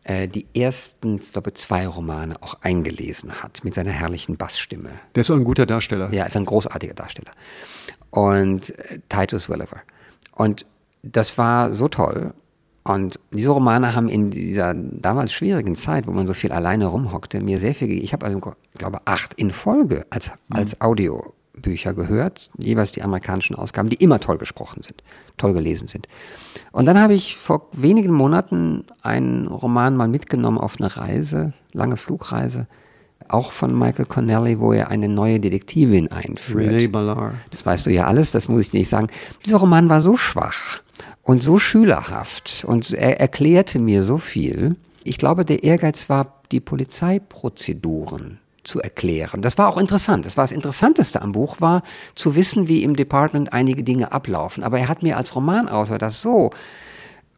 [0.04, 4.90] äh, die ersten, ich glaube, zwei Romane auch eingelesen hat mit seiner herrlichen Bassstimme.
[5.14, 6.12] Der ist auch ein guter Darsteller.
[6.12, 7.32] Ja, ist ein großartiger Darsteller.
[8.10, 9.82] Und äh, Titus Welliver.
[10.32, 10.66] Und
[11.02, 12.32] das war so toll.
[12.88, 17.42] Und diese Romane haben in dieser damals schwierigen Zeit, wo man so viel alleine rumhockte,
[17.42, 18.04] mir sehr viel gegeben.
[18.04, 18.40] Ich habe also,
[18.78, 20.56] glaube acht in Folge als, mhm.
[20.56, 25.02] als Audiobücher gehört, jeweils die amerikanischen Ausgaben, die immer toll gesprochen sind,
[25.36, 26.08] toll gelesen sind.
[26.72, 31.98] Und dann habe ich vor wenigen Monaten einen Roman mal mitgenommen auf eine Reise, lange
[31.98, 32.68] Flugreise,
[33.28, 36.72] auch von Michael Connelly, wo er eine neue Detektivin einführt.
[36.72, 37.34] René Ballard.
[37.50, 39.08] Das weißt du ja alles, das muss ich dir nicht sagen.
[39.44, 40.80] Dieser Roman war so schwach
[41.28, 44.76] und so schülerhaft und er erklärte mir so viel.
[45.04, 49.42] Ich glaube, der Ehrgeiz war, die Polizeiprozeduren zu erklären.
[49.42, 50.24] Das war auch interessant.
[50.24, 51.82] Das war das Interessanteste am Buch, war
[52.14, 54.64] zu wissen, wie im Department einige Dinge ablaufen.
[54.64, 56.50] Aber er hat mir als Romanautor das so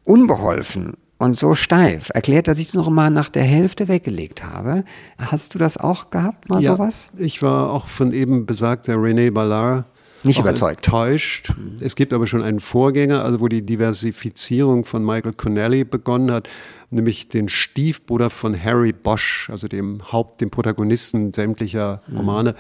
[0.05, 4.85] unbeholfen und so steif erklärt, dass ich den Roman nach der Hälfte weggelegt habe.
[5.19, 7.09] Hast du das auch gehabt, mal ja, sowas?
[7.17, 9.85] Ich war auch von eben besagter René Ballard
[10.23, 10.87] nicht überzeugt.
[10.87, 11.53] Enttäuscht.
[11.81, 16.49] Es gibt aber schon einen Vorgänger, also wo die Diversifizierung von Michael Connelly begonnen hat,
[16.91, 22.17] nämlich den Stiefbruder von Harry Bosch, also dem Haupt, dem Protagonisten sämtlicher mhm.
[22.17, 22.53] Romane.
[22.53, 22.57] Mhm.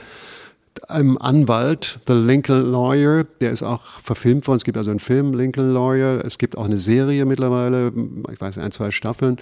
[0.88, 4.58] Einem Anwalt, The Lincoln Lawyer, der ist auch verfilmt worden.
[4.58, 6.24] Es gibt also einen Film, Lincoln Lawyer.
[6.24, 7.92] Es gibt auch eine Serie mittlerweile,
[8.32, 9.38] ich weiß, ein, zwei Staffeln.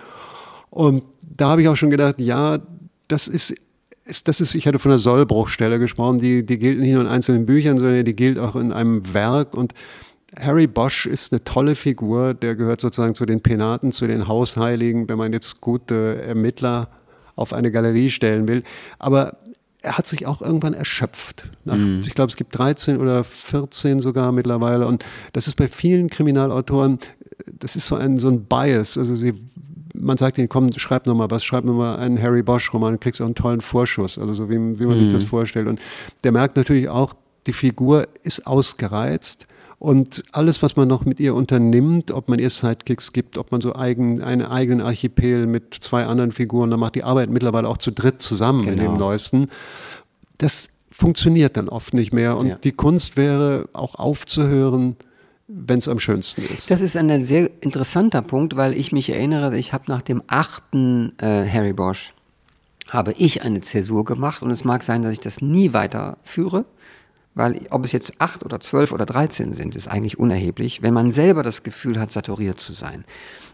[0.71, 2.59] Und da habe ich auch schon gedacht, ja,
[3.09, 3.55] das ist
[4.09, 7.07] ist, das ist, ich hatte von der Sollbruchstelle gesprochen, die, die gilt nicht nur in
[7.07, 9.55] einzelnen Büchern, sondern die gilt auch in einem Werk.
[9.55, 9.75] Und
[10.39, 15.09] Harry Bosch ist eine tolle Figur, der gehört sozusagen zu den Penaten, zu den Hausheiligen,
[15.09, 16.89] wenn man jetzt gute Ermittler
[17.37, 18.63] auf eine Galerie stellen will.
[18.99, 19.39] Aber
[19.81, 21.45] er hat sich auch irgendwann erschöpft.
[21.65, 22.01] Nach, mhm.
[22.05, 24.87] Ich glaube, es gibt 13 oder 14 sogar mittlerweile.
[24.87, 26.99] Und das ist bei vielen Kriminalautoren,
[27.47, 28.99] das ist so ein, so ein Bias.
[28.99, 29.35] Also sie
[30.01, 33.27] man sagt ihnen, komm, schreib nochmal was, schreib nochmal einen Harry Bosch-Roman, du kriegst auch
[33.27, 35.05] einen tollen Vorschuss, also so wie, wie man mhm.
[35.05, 35.29] sich das mhm.
[35.29, 35.67] vorstellt.
[35.69, 35.81] Und
[36.25, 37.15] der merkt natürlich auch,
[37.47, 39.47] die Figur ist ausgereizt.
[39.79, 43.61] Und alles, was man noch mit ihr unternimmt, ob man ihr Sidekicks gibt, ob man
[43.61, 47.79] so eigen, einen eigenen Archipel mit zwei anderen Figuren, dann macht die Arbeit mittlerweile auch
[47.79, 48.73] zu dritt zusammen genau.
[48.73, 49.07] in dem genau.
[49.11, 49.47] neuesten.
[50.39, 52.37] Das funktioniert dann oft nicht mehr.
[52.37, 52.55] Und ja.
[52.57, 54.97] die Kunst wäre auch aufzuhören,
[55.49, 56.71] wenn es am schönsten ist.
[56.71, 61.15] Das ist ein sehr interessanter Punkt, weil ich mich erinnere, ich habe nach dem achten
[61.19, 62.13] äh, Harry Bosch
[62.89, 66.65] habe ich eine Zäsur gemacht und es mag sein, dass ich das nie weiterführe,
[67.35, 71.13] weil ob es jetzt acht oder zwölf oder dreizehn sind, ist eigentlich unerheblich, wenn man
[71.13, 73.05] selber das Gefühl hat, saturiert zu sein.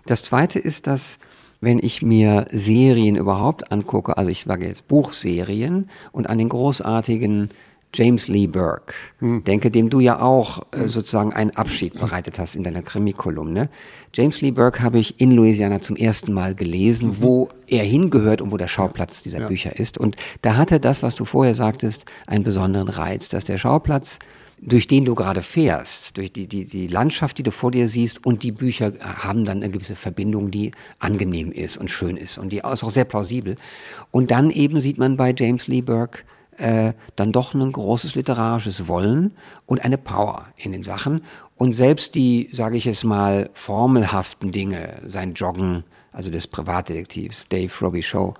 [0.06, 1.18] Das zweite ist, dass
[1.60, 7.48] wenn ich mir Serien überhaupt angucke, also ich sage jetzt Buchserien und an den großartigen
[7.94, 9.44] James Lee Burke, hm.
[9.44, 13.70] denke, dem du ja auch äh, sozusagen einen Abschied bereitet hast in deiner Krimikolumne.
[14.12, 17.22] James Lee Burke habe ich in Louisiana zum ersten Mal gelesen, mhm.
[17.22, 19.48] wo er hingehört und wo der Schauplatz dieser ja.
[19.48, 19.98] Bücher ist.
[19.98, 24.18] Und da hatte das, was du vorher sagtest, einen besonderen Reiz, dass der Schauplatz
[24.60, 28.24] durch den du gerade fährst, durch die, die, die Landschaft, die du vor dir siehst
[28.24, 32.50] und die Bücher haben dann eine gewisse Verbindung, die angenehm ist und schön ist und
[32.50, 33.56] die ist auch sehr plausibel.
[34.10, 36.20] Und dann eben sieht man bei James Lee Burke
[36.58, 39.32] äh, dann doch ein großes literarisches Wollen
[39.66, 41.22] und eine Power in den Sachen.
[41.56, 47.72] Und selbst die, sage ich es mal, formelhaften Dinge, sein Joggen, also des Privatdetektivs Dave
[47.80, 48.34] Robichaud,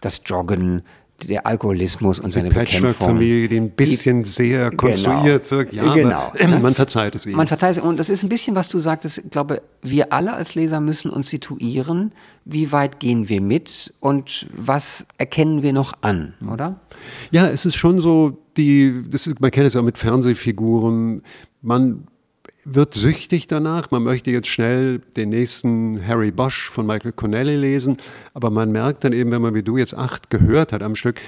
[0.00, 0.82] das Joggen,
[1.24, 4.76] der Alkoholismus und seine Patchwork-Familie, die ein bisschen die, sehr genau.
[4.76, 5.72] konstruiert genau, wirkt.
[5.72, 6.32] Ja, genau.
[6.38, 7.36] Aber, man verzeiht es ihm.
[7.36, 7.82] Man verzeiht es.
[7.82, 9.18] Und das ist ein bisschen, was du sagtest.
[9.18, 12.12] Ich glaube, wir alle als Leser müssen uns situieren.
[12.44, 16.80] Wie weit gehen wir mit und was erkennen wir noch an, oder?
[17.30, 21.22] Ja, es ist schon so, die, das ist, man kennt es ja auch mit Fernsehfiguren.
[21.62, 22.06] Man
[22.66, 23.90] wird süchtig danach.
[23.92, 27.96] Man möchte jetzt schnell den nächsten Harry Bosch von Michael Connelly lesen,
[28.34, 31.20] aber man merkt dann eben, wenn man wie du jetzt acht gehört hat am Stück,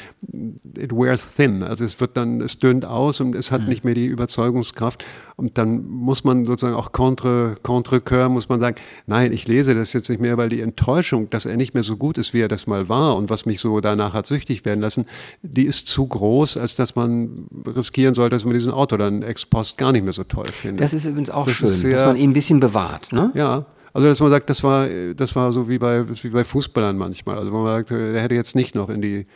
[0.77, 1.63] it wears thin.
[1.63, 3.69] Also es wird dann, es dünnt aus und es hat mhm.
[3.69, 5.05] nicht mehr die Überzeugungskraft.
[5.39, 8.75] Und dann muss man sozusagen auch contre, contre cœur, muss man sagen,
[9.07, 11.97] nein, ich lese das jetzt nicht mehr, weil die Enttäuschung, dass er nicht mehr so
[11.97, 14.81] gut ist, wie er das mal war und was mich so danach hat süchtig werden
[14.81, 15.07] lassen,
[15.43, 19.47] die ist zu groß, als dass man riskieren sollte, dass man diesen Autor dann ex
[19.47, 20.81] post gar nicht mehr so toll findet.
[20.81, 23.13] Das ist übrigens auch das schön, sehr, dass man ihn ein bisschen bewahrt.
[23.13, 23.31] Ne?
[23.35, 26.97] Ja, also dass man sagt, das war, das war so wie bei, wie bei Fußballern
[26.97, 27.39] manchmal.
[27.39, 29.27] Also man sagt, der hätte jetzt nicht noch in die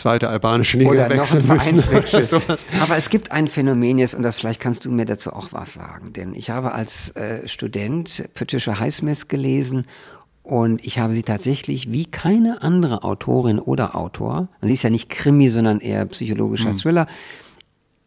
[0.00, 2.42] zweite albanische Liga Oder wechseln noch müssen.
[2.82, 5.74] Aber es gibt ein Phänomen jetzt, und das vielleicht kannst du mir dazu auch was
[5.74, 6.12] sagen.
[6.12, 9.86] Denn ich habe als äh, Student Patricia Highsmith gelesen
[10.42, 15.08] und ich habe sie tatsächlich wie keine andere Autorin oder Autor, sie ist ja nicht
[15.08, 16.76] Krimi, sondern eher psychologischer mhm.
[16.76, 17.06] Thriller,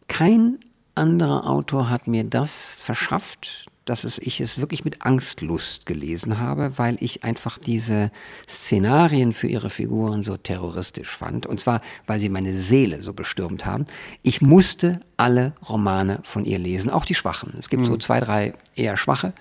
[0.08, 0.58] kein
[0.94, 6.78] anderer Autor hat mir das verschafft, dass es, ich es wirklich mit Angstlust gelesen habe,
[6.78, 8.10] weil ich einfach diese
[8.48, 11.46] Szenarien für ihre Figuren so terroristisch fand.
[11.46, 13.84] Und zwar, weil sie meine Seele so bestürmt haben.
[14.22, 17.52] Ich musste alle Romane von ihr lesen, auch die schwachen.
[17.58, 17.86] Es gibt mhm.
[17.86, 19.34] so zwei, drei eher schwache,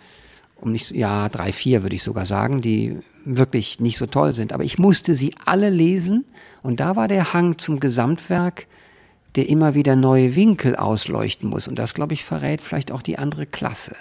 [0.60, 4.52] um nicht, ja, drei, vier würde ich sogar sagen, die wirklich nicht so toll sind.
[4.52, 6.26] Aber ich musste sie alle lesen.
[6.62, 8.68] Und da war der Hang zum Gesamtwerk,
[9.36, 11.68] der immer wieder neue Winkel ausleuchten muss.
[11.68, 13.96] Und das, glaube ich, verrät vielleicht auch die andere Klasse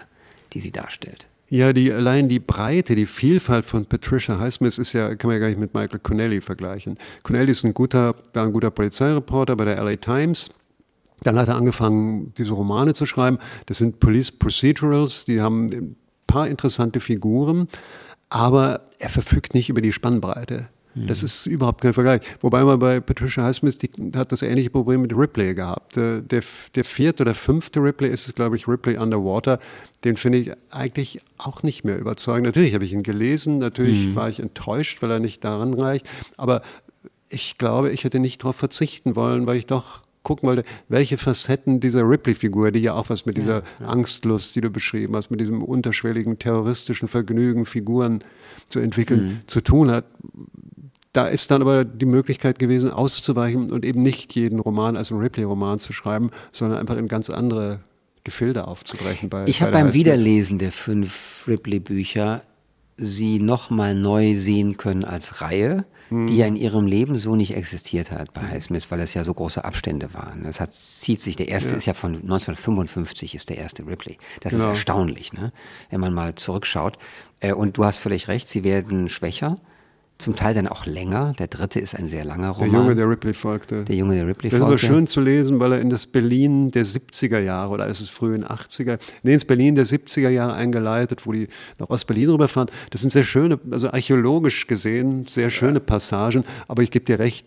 [0.53, 1.29] die sie darstellt.
[1.49, 5.41] Ja, die, allein die Breite, die Vielfalt von Patricia Highsmith ist ja, kann man ja
[5.41, 6.97] gar nicht mit Michael Connelly vergleichen.
[7.25, 10.51] Connelly ist ein guter, war ein guter Polizeireporter bei der LA Times.
[11.21, 13.38] Dann hat er angefangen, diese Romane zu schreiben.
[13.67, 17.69] Das sind Police Procedurals, die haben ein paar interessante Figuren,
[18.31, 20.69] aber er verfügt nicht über die Spannbreite.
[20.94, 22.20] Das ist überhaupt kein Vergleich.
[22.40, 25.96] Wobei man bei Patricia Highsmith, die hat das ähnliche Problem mit Ripley gehabt.
[25.96, 26.42] Der, der,
[26.74, 29.59] der vierte oder fünfte Ripley ist es, glaube ich, Ripley Underwater.
[30.05, 32.46] Den finde ich eigentlich auch nicht mehr überzeugend.
[32.46, 34.16] Natürlich habe ich ihn gelesen, natürlich mhm.
[34.16, 36.11] war ich enttäuscht, weil er nicht daran reicht.
[36.37, 36.62] Aber
[37.28, 41.81] ich glaube, ich hätte nicht darauf verzichten wollen, weil ich doch gucken wollte, welche Facetten
[41.81, 43.87] dieser Ripley-Figur, die ja auch was mit dieser ja, ja.
[43.88, 48.22] Angstlust, die du beschrieben hast, mit diesem unterschwelligen terroristischen Vergnügen, Figuren
[48.68, 49.40] zu entwickeln, mhm.
[49.46, 50.05] zu tun hat
[51.12, 55.20] da ist dann aber die Möglichkeit gewesen, auszuweichen und eben nicht jeden Roman als einen
[55.20, 57.81] Ripley-Roman zu schreiben, sondern einfach in ganz andere
[58.25, 59.29] Gefilde aufzubrechen.
[59.29, 62.42] Bei, ich habe beim Wiederlesen der fünf Ripley-Bücher
[62.96, 66.29] sie nochmal neu sehen können als Reihe, hm.
[66.29, 69.35] die ja in ihrem Leben so nicht existiert hat bei Highsmith, weil es ja so
[69.35, 70.44] große Abstände waren.
[70.44, 71.77] Das hat, zieht sich, der erste ja.
[71.79, 74.18] ist ja von 1955 ist der erste Ripley.
[74.40, 74.64] Das genau.
[74.64, 75.53] ist erstaunlich, ne?
[75.90, 76.96] wenn man mal zurückschaut.
[77.40, 79.59] Äh, und du hast völlig recht, sie werden schwächer
[80.23, 81.35] zum Teil dann auch länger.
[81.39, 82.71] Der dritte ist ein sehr langer Roman.
[82.71, 83.85] Der Junge, der Ripley folgte.
[83.85, 84.75] Der Junge, der Ripley das folgte.
[84.75, 87.87] Das ist aber schön zu lesen, weil er in das Berlin der 70er Jahre oder
[87.87, 92.31] ist es frühen 80er, nee, ins Berlin der 70er Jahre eingeleitet, wo die nach Ostberlin
[92.31, 92.71] rüberfahren.
[92.91, 97.47] Das sind sehr schöne, also archäologisch gesehen, sehr schöne Passagen, aber ich gebe dir recht,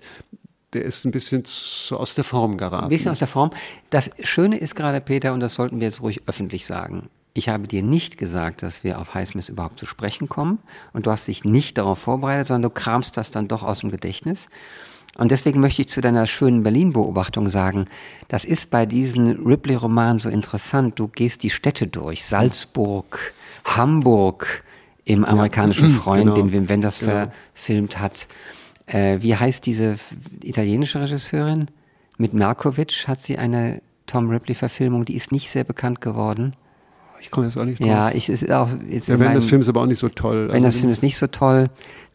[0.74, 2.86] der ist ein bisschen so aus der Form geraten.
[2.86, 3.52] Ein bisschen aus der Form.
[3.90, 7.68] Das Schöne ist gerade, Peter, und das sollten wir jetzt ruhig öffentlich sagen, ich habe
[7.68, 10.60] dir nicht gesagt, dass wir auf Highsmith überhaupt zu sprechen kommen
[10.94, 13.92] und du hast dich nicht darauf vorbereitet, sondern du kramst das dann doch aus dem
[13.92, 14.48] Gedächtnis.
[15.18, 17.86] Und deswegen möchte ich zu deiner schönen Berlin-Beobachtung sagen,
[18.30, 20.98] das ist bei diesen Ripley-Romanen so interessant.
[20.98, 23.34] Du gehst die Städte durch, Salzburg,
[23.66, 24.64] Hamburg
[25.04, 26.36] im amerikanischen ja, Freund, genau.
[26.36, 27.28] den Wim Wenders genau.
[27.54, 28.28] verfilmt hat.
[28.88, 29.98] Äh, wie heißt diese
[30.42, 31.68] italienische Regisseurin?
[32.18, 36.56] Mit Markovic hat sie eine Tom Ripley-Verfilmung, die ist nicht sehr bekannt geworden.
[37.26, 37.88] Ich komme jetzt auch nicht drauf.
[37.88, 38.70] Ja, ich ist auch.
[38.88, 40.48] Ist Der Wenn des Film ist aber auch nicht so toll.
[40.52, 41.68] Wenn das Film ist nicht so toll.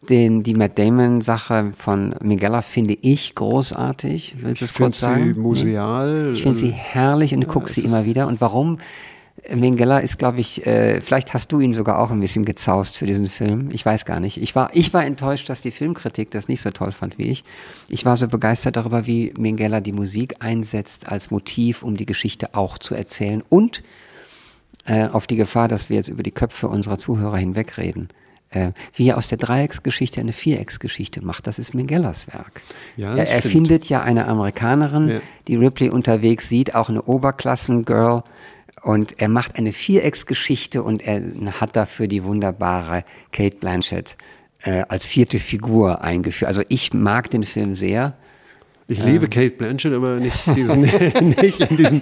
[0.07, 4.37] Den, die Matt Damon-Sache von Miguela finde ich großartig.
[4.39, 5.33] Willst du es kurz sagen?
[5.33, 6.31] Sie museal.
[6.33, 8.27] Ich finde sie herrlich und ja, gucke sie immer wieder.
[8.27, 8.77] Und warum?
[9.53, 13.05] Mengele ist, glaube ich, äh, vielleicht hast du ihn sogar auch ein bisschen gezaust für
[13.05, 13.69] diesen Film.
[13.73, 14.41] Ich weiß gar nicht.
[14.41, 17.43] Ich war, ich war enttäuscht, dass die Filmkritik das nicht so toll fand wie ich.
[17.89, 22.55] Ich war so begeistert darüber, wie Mengele die Musik einsetzt als Motiv, um die Geschichte
[22.55, 23.83] auch zu erzählen und
[24.85, 28.09] äh, auf die Gefahr, dass wir jetzt über die Köpfe unserer Zuhörer hinwegreden.
[28.49, 32.61] Äh, wie er aus der Dreiecksgeschichte eine Vierecksgeschichte macht, das ist Mengellas Werk.
[32.97, 35.19] Ja, er erfindet ja eine Amerikanerin, ja.
[35.47, 38.23] die Ripley unterwegs sieht, auch eine Oberklassengirl,
[38.83, 41.21] und er macht eine Vierecksgeschichte und er
[41.59, 44.17] hat dafür die wunderbare Kate Blanchett
[44.63, 46.49] äh, als vierte Figur eingeführt.
[46.49, 48.17] Also ich mag den Film sehr.
[48.91, 49.05] Ich ähm.
[49.05, 52.01] liebe Kate Blanchett, aber nicht, diesen, nicht, in diesem,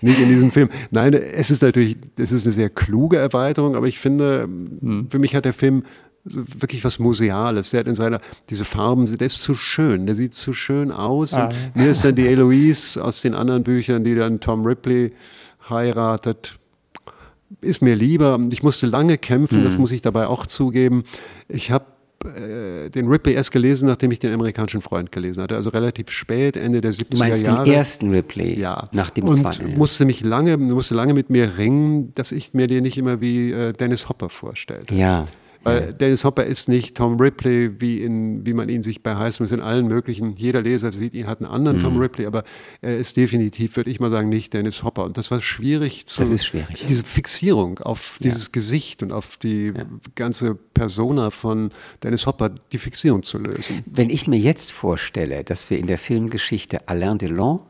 [0.00, 0.70] nicht in diesem Film.
[0.90, 5.08] Nein, es ist natürlich, es ist eine sehr kluge Erweiterung, aber ich finde, hm.
[5.10, 5.84] für mich hat der Film
[6.24, 7.70] wirklich was Museales.
[7.70, 11.34] Der hat in seiner, diese Farben, der ist zu schön, der sieht zu schön aus.
[11.34, 11.50] Ah.
[11.74, 15.12] mir ist dann die Eloise aus den anderen Büchern, die dann Tom Ripley
[15.68, 16.58] heiratet,
[17.60, 18.38] ist mir lieber.
[18.50, 19.64] Ich musste lange kämpfen, mhm.
[19.64, 21.04] das muss ich dabei auch zugeben.
[21.48, 21.84] Ich habe
[22.24, 25.56] äh, den Ripley erst gelesen, nachdem ich den amerikanischen Freund gelesen hatte.
[25.56, 27.08] Also relativ spät, Ende der 70er Jahre.
[27.10, 27.64] Du meinst Jahre.
[27.64, 28.58] den ersten Ripley?
[28.60, 28.88] Ja.
[28.92, 32.66] Nach dem Und zweiten, musste mich lange, musste lange mit mir ringen, dass ich mir
[32.66, 34.94] den nicht immer wie äh, Dennis Hopper vorstellte.
[34.94, 35.26] Ja.
[35.62, 35.92] Weil.
[35.92, 39.60] Dennis Hopper ist nicht Tom Ripley, wie, in, wie man ihn sich bei Highsmith in
[39.60, 41.82] allen möglichen, jeder Leser sieht ihn, hat einen anderen mhm.
[41.82, 42.44] Tom Ripley, aber
[42.80, 45.04] er ist definitiv, würde ich mal sagen, nicht Dennis Hopper.
[45.04, 46.20] Und das war schwierig zu.
[46.20, 46.84] Das ist schwierig.
[46.86, 48.50] Diese Fixierung auf dieses ja.
[48.52, 49.84] Gesicht und auf die ja.
[50.14, 51.70] ganze Persona von
[52.02, 53.84] Dennis Hopper, die Fixierung zu lösen.
[53.86, 57.60] Wenn ich mir jetzt vorstelle, dass wir in der Filmgeschichte Alain Delon,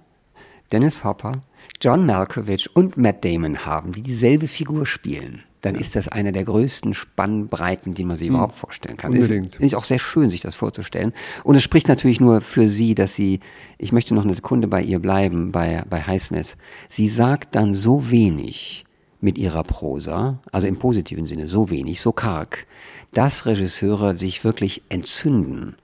[0.70, 1.40] Dennis Hopper,
[1.80, 5.80] John Malkovich und Matt Damon haben, die dieselbe Figur spielen dann ja.
[5.80, 8.34] ist das eine der größten Spannbreiten, die man sich hm.
[8.34, 9.12] überhaupt vorstellen kann.
[9.12, 9.56] Unbedingt.
[9.56, 11.12] Ist, ist auch sehr schön, sich das vorzustellen.
[11.44, 13.40] Und es spricht natürlich nur für sie, dass sie,
[13.78, 16.56] ich möchte noch eine Sekunde bei ihr bleiben, bei, bei Highsmith.
[16.88, 18.84] Sie sagt dann so wenig
[19.20, 22.66] mit ihrer Prosa, also im positiven Sinne so wenig, so karg,
[23.12, 25.76] dass Regisseure sich wirklich entzünden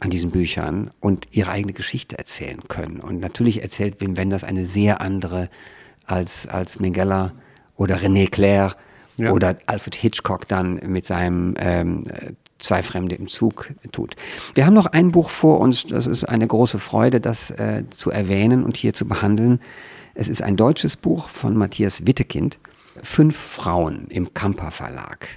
[0.00, 3.00] an diesen Büchern und ihre eigene Geschichte erzählen können.
[3.00, 5.50] Und natürlich erzählt Wim Wenders eine sehr andere
[6.06, 7.32] als, als Mengele
[7.76, 8.76] oder René Clair
[9.18, 9.32] ja.
[9.32, 12.04] oder Alfred Hitchcock dann mit seinem ähm,
[12.58, 14.16] Zwei Fremde im Zug tut.
[14.54, 18.10] Wir haben noch ein Buch vor uns, das ist eine große Freude, das äh, zu
[18.10, 19.60] erwähnen und hier zu behandeln.
[20.14, 22.58] Es ist ein deutsches Buch von Matthias Wittekind,
[23.00, 25.28] Fünf Frauen im Kamper Verlag.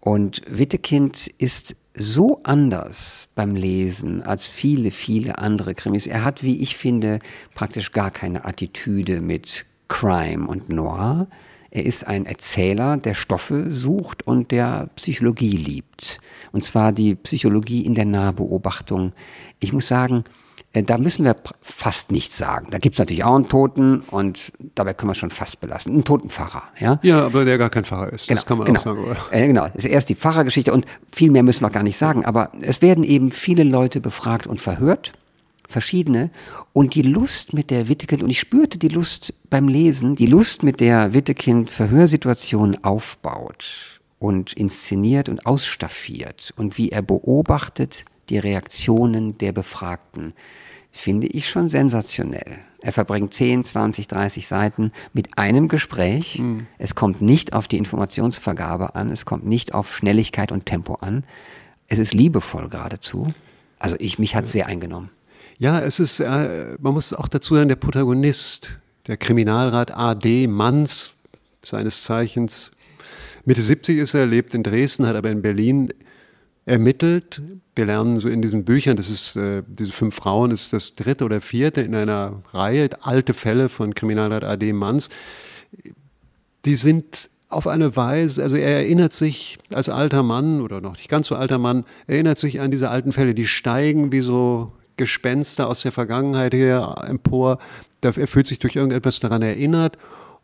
[0.00, 6.06] Und Wittekind ist so anders beim Lesen als viele, viele andere Krimis.
[6.06, 7.18] Er hat, wie ich finde,
[7.54, 11.26] praktisch gar keine Attitüde mit Crime und Noir,
[11.70, 16.18] er ist ein Erzähler, der Stoffe sucht und der Psychologie liebt.
[16.52, 19.12] Und zwar die Psychologie in der Nahbeobachtung.
[19.60, 20.24] Ich muss sagen,
[20.72, 22.68] äh, da müssen wir fast nichts sagen.
[22.70, 25.92] Da gibt es natürlich auch einen Toten und dabei können wir schon fast belassen.
[25.92, 26.64] Einen toten Pfarrer.
[26.78, 28.28] Ja, ja aber der gar kein Pfarrer ist.
[28.28, 28.80] Genau, das kann man genau.
[28.80, 29.16] auch sagen.
[29.30, 32.24] Äh, genau, das ist erst die Pfarrergeschichte und viel mehr müssen wir gar nicht sagen.
[32.24, 35.12] Aber es werden eben viele Leute befragt und verhört
[35.68, 36.30] verschiedene.
[36.72, 40.62] Und die Lust mit der Wittekind, und ich spürte die Lust beim Lesen, die Lust
[40.62, 49.38] mit der Wittekind Verhörsituationen aufbaut und inszeniert und ausstaffiert und wie er beobachtet die Reaktionen
[49.38, 50.34] der Befragten,
[50.90, 52.58] finde ich schon sensationell.
[52.80, 56.38] Er verbringt 10, 20, 30 Seiten mit einem Gespräch.
[56.38, 56.66] Mhm.
[56.78, 61.24] Es kommt nicht auf die Informationsvergabe an, es kommt nicht auf Schnelligkeit und Tempo an.
[61.88, 63.26] Es ist liebevoll geradezu.
[63.78, 65.10] Also ich, mich hat es sehr eingenommen.
[65.58, 68.70] Ja, es ist, äh, man muss auch dazu sagen, der Protagonist,
[69.08, 71.14] der Kriminalrat AD Manns,
[71.64, 72.70] seines Zeichens,
[73.44, 75.92] Mitte 70 ist er, lebt in Dresden, hat aber in Berlin
[76.64, 77.42] ermittelt.
[77.74, 81.24] Wir lernen so in diesen Büchern, das ist, äh, diese fünf Frauen, ist das dritte
[81.24, 85.08] oder vierte in einer Reihe, alte Fälle von Kriminalrat AD Manns.
[86.66, 91.08] Die sind auf eine Weise, also er erinnert sich als alter Mann oder noch nicht
[91.08, 95.68] ganz so alter Mann, erinnert sich an diese alten Fälle, die steigen wie so Gespenster
[95.68, 97.58] aus der Vergangenheit her empor.
[98.02, 99.96] Er fühlt sich durch irgendetwas daran erinnert.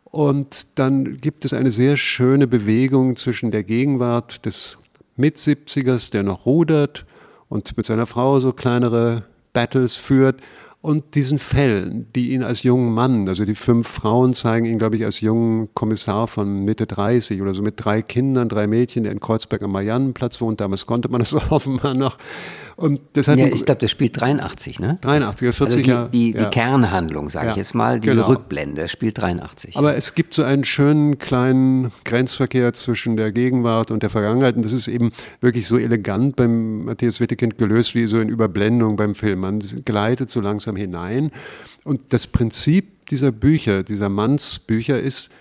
[0.05, 4.77] Und dann gibt es eine sehr schöne Bewegung zwischen der Gegenwart des
[5.17, 7.05] Mit-70ers, der noch rudert
[7.49, 10.41] und mit seiner Frau so kleinere Battles führt,
[10.85, 14.95] und diesen Fällen, die ihn als jungen Mann, also die fünf Frauen zeigen ihn, glaube
[14.97, 19.11] ich, als jungen Kommissar von Mitte 30 oder so mit drei Kindern, drei Mädchen, der
[19.11, 20.61] in Kreuzberg am Mariannenplatz wohnt.
[20.61, 22.19] Damals konnte man das offenbar noch.
[22.75, 24.97] Und deshalb ja, ich glaube, das spielt 83, ne?
[25.01, 26.09] 83, 40 also die, Jahre.
[26.09, 26.49] Die, die ja.
[26.49, 27.51] Kernhandlung, sage ja.
[27.53, 28.27] ich jetzt mal, diese genau.
[28.27, 29.77] Rückblende, spielt 83.
[29.77, 34.57] Aber es gibt so einen schönen kleinen Grenzverkehr zwischen der Gegenwart und der Vergangenheit.
[34.57, 38.97] Und das ist eben wirklich so elegant beim Matthias Wittekind gelöst, wie so in Überblendung
[38.97, 39.39] beim Film.
[39.39, 41.31] Man gleitet so langsam hinein.
[41.83, 45.31] Und das Prinzip dieser Bücher, dieser Mannsbücher ist,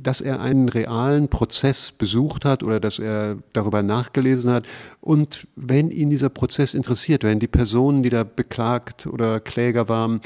[0.00, 4.64] dass er einen realen Prozess besucht hat oder dass er darüber nachgelesen hat.
[5.00, 10.20] Und wenn ihn dieser Prozess interessiert, wenn die Personen, die da beklagt oder Kläger waren,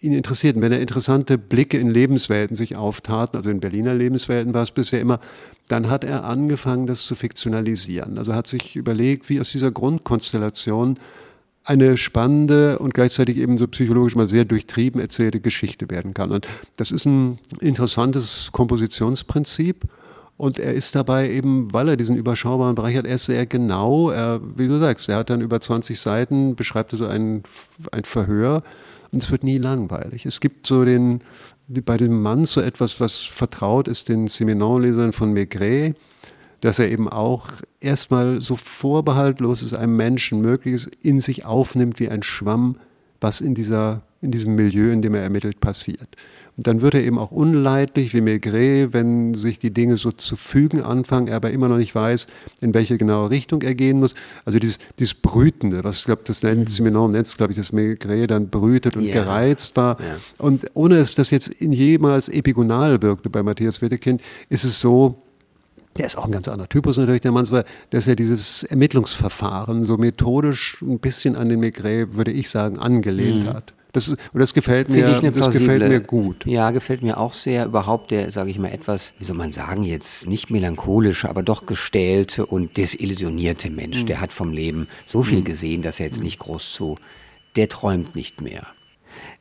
[0.00, 4.64] ihn interessierten, wenn er interessante Blicke in Lebenswelten sich auftaten, also in Berliner Lebenswelten war
[4.64, 5.20] es bisher immer,
[5.68, 8.18] dann hat er angefangen, das zu fiktionalisieren.
[8.18, 10.98] Also hat sich überlegt, wie aus dieser Grundkonstellation
[11.64, 16.30] eine spannende und gleichzeitig eben so psychologisch mal sehr durchtrieben erzählte Geschichte werden kann.
[16.30, 16.46] Und
[16.76, 19.84] das ist ein interessantes Kompositionsprinzip.
[20.36, 24.10] Und er ist dabei eben, weil er diesen überschaubaren Bereich hat, er ist sehr genau.
[24.10, 27.44] Er, wie du sagst, er hat dann über 20 Seiten, beschreibt so ein,
[27.92, 28.64] ein Verhör
[29.12, 30.26] und es wird nie langweilig.
[30.26, 31.20] Es gibt so den,
[31.68, 35.94] bei dem Mann so etwas, was vertraut ist den Simenon-Lesern von Maigret,
[36.62, 37.50] dass er eben auch
[37.80, 42.76] erstmal so vorbehaltlos es einem Menschen möglich ist, in sich aufnimmt wie ein Schwamm,
[43.20, 46.08] was in, dieser, in diesem Milieu, in dem er ermittelt, passiert.
[46.56, 50.36] Und dann wird er eben auch unleidlich wie Maigret, wenn sich die Dinge so zu
[50.36, 52.28] fügen anfangen, er aber immer noch nicht weiß,
[52.60, 54.14] in welche genaue Richtung er gehen muss.
[54.44, 56.66] Also dieses, dieses Brütende, was ich glaube, das nennt mhm.
[56.68, 59.14] Simenon nennt es, glaube ich, dass Maigret dann brütet und yeah.
[59.14, 59.98] gereizt war.
[59.98, 60.16] Ja.
[60.38, 65.16] Und ohne dass das jetzt in jemals epigonal wirkte bei Matthias Wedekind, ist es so,
[65.96, 67.46] der ist auch ein ganz anderer Typus natürlich, der Mann,
[67.90, 73.44] dass er dieses Ermittlungsverfahren so methodisch ein bisschen an den Maigret, würde ich sagen, angelehnt
[73.44, 73.50] mhm.
[73.50, 73.74] hat.
[73.92, 76.46] Das, und das gefällt mir, das gefällt mir gut.
[76.46, 77.66] Ja, gefällt mir auch sehr.
[77.66, 81.66] Überhaupt der, sage ich mal, etwas, wie soll man sagen, jetzt nicht melancholische, aber doch
[81.66, 84.02] gestählte und desillusionierte Mensch.
[84.02, 84.06] Mhm.
[84.06, 85.44] Der hat vom Leben so viel mhm.
[85.44, 86.24] gesehen, dass er jetzt mhm.
[86.24, 86.96] nicht groß zu,
[87.54, 88.66] der träumt nicht mehr.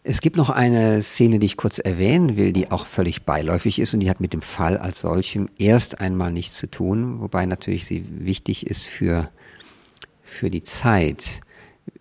[0.03, 3.93] Es gibt noch eine Szene, die ich kurz erwähnen will, die auch völlig beiläufig ist
[3.93, 7.85] und die hat mit dem Fall als solchem erst einmal nichts zu tun, wobei natürlich
[7.85, 9.29] sie wichtig ist für,
[10.23, 11.41] für die Zeit.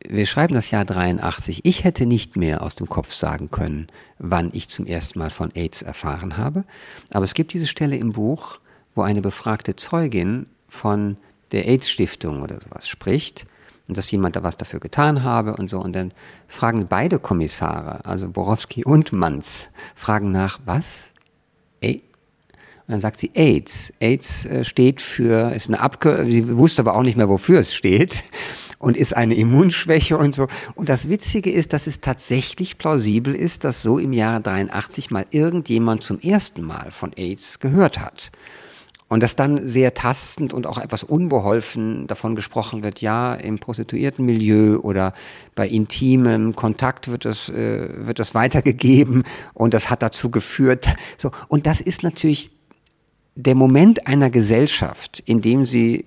[0.08, 1.66] Wir schreiben das Jahr 83.
[1.66, 3.88] Ich hätte nicht mehr aus dem Kopf sagen können,
[4.18, 6.64] wann ich zum ersten Mal von AIDS erfahren habe.
[7.10, 8.60] Aber es gibt diese Stelle im Buch,
[8.94, 11.18] wo eine befragte Zeugin von
[11.52, 13.46] der AIDS-Stiftung oder sowas spricht
[13.90, 15.80] und dass jemand da was dafür getan habe und so.
[15.80, 16.12] Und dann
[16.46, 19.64] fragen beide Kommissare, also Borowski und Manz,
[19.96, 21.06] fragen nach, was?
[21.80, 22.04] Ey?
[22.86, 23.92] Und dann sagt sie AIDS.
[23.98, 27.74] AIDS äh, steht für, ist eine Abkürzung, sie wusste aber auch nicht mehr, wofür es
[27.74, 28.22] steht
[28.78, 30.46] und ist eine Immunschwäche und so.
[30.76, 35.26] Und das Witzige ist, dass es tatsächlich plausibel ist, dass so im Jahre 83 mal
[35.30, 38.30] irgendjemand zum ersten Mal von AIDS gehört hat.
[39.10, 44.78] Und dass dann sehr tastend und auch etwas unbeholfen davon gesprochen wird, ja, im Prostituiertenmilieu
[44.78, 45.14] oder
[45.56, 50.86] bei intimem Kontakt wird das, äh, wird das weitergegeben und das hat dazu geführt.
[51.18, 51.32] So.
[51.48, 52.52] Und das ist natürlich
[53.34, 56.04] der Moment einer Gesellschaft, in dem sie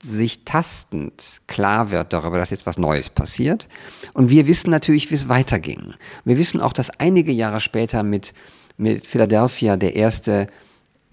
[0.00, 3.68] sich tastend klar wird darüber, dass jetzt was Neues passiert.
[4.12, 5.94] Und wir wissen natürlich, wie es weiterging.
[6.24, 8.32] Wir wissen auch, dass einige Jahre später mit,
[8.76, 10.46] mit Philadelphia der erste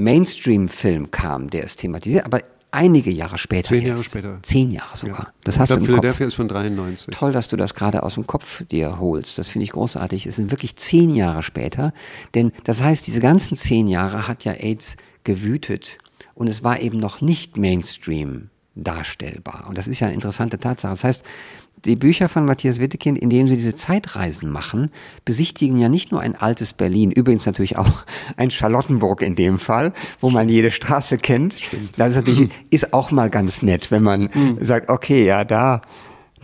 [0.03, 2.39] Mainstream-Film kam, der es thematisiert, aber
[2.71, 3.69] einige Jahre später.
[3.69, 4.39] Zehn Jahre später.
[4.41, 5.25] Zehn Jahre sogar.
[5.25, 5.33] Ja.
[5.43, 6.27] Das hast ich glaub, du im Philadelphia Kopf.
[6.27, 7.15] ist von 93.
[7.15, 9.37] Toll, dass du das gerade aus dem Kopf dir holst.
[9.37, 10.25] Das finde ich großartig.
[10.25, 11.93] Es sind wirklich zehn Jahre später.
[12.33, 15.97] Denn das heißt, diese ganzen zehn Jahre hat ja AIDS gewütet
[16.33, 19.65] und es war eben noch nicht Mainstream darstellbar.
[19.67, 20.93] Und das ist ja eine interessante Tatsache.
[20.93, 21.23] Das heißt,
[21.85, 24.91] die Bücher von Matthias Wittekind, in denen sie diese Zeitreisen machen,
[25.25, 28.03] besichtigen ja nicht nur ein altes Berlin, übrigens natürlich auch
[28.37, 31.55] ein Charlottenburg in dem Fall, wo man jede Straße kennt.
[31.55, 31.91] Stimmt.
[31.97, 32.51] Das ist natürlich mhm.
[32.69, 34.57] ist auch mal ganz nett, wenn man mhm.
[34.61, 35.81] sagt, okay, ja, da,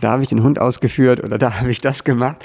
[0.00, 2.44] da habe ich den Hund ausgeführt oder da habe ich das gemacht.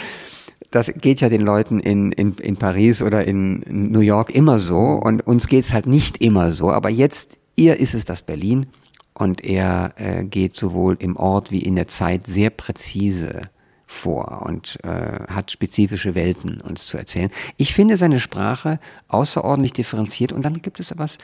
[0.71, 4.77] Das geht ja den Leuten in, in, in Paris oder in New York immer so
[4.77, 6.71] und uns geht es halt nicht immer so.
[6.71, 8.67] Aber jetzt, ihr ist es das Berlin
[9.13, 13.49] und er äh, geht sowohl im Ort wie in der Zeit sehr präzise
[13.85, 17.29] vor und äh, hat spezifische Welten uns zu erzählen.
[17.57, 21.17] Ich finde seine Sprache außerordentlich differenziert und dann gibt es etwas,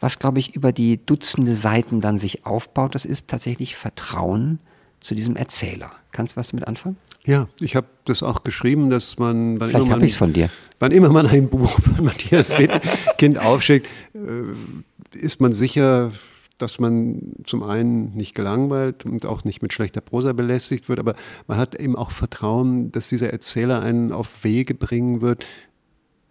[0.00, 2.94] was glaube ich über die Dutzende Seiten dann sich aufbaut.
[2.94, 4.58] Das ist tatsächlich Vertrauen
[5.00, 5.90] zu diesem Erzähler.
[6.12, 6.96] Kannst du was damit anfangen?
[7.24, 10.50] Ja, ich habe das auch geschrieben, dass man, wann Vielleicht habe ich von dir.
[10.78, 12.54] Wann immer man ein Buch von Matthias
[13.18, 16.12] Kind aufschickt, äh, ist man sicher,
[16.62, 21.14] dass man zum einen nicht gelangweilt und auch nicht mit schlechter Prosa belästigt wird, aber
[21.46, 25.46] man hat eben auch Vertrauen, dass dieser Erzähler einen auf Wege bringen wird,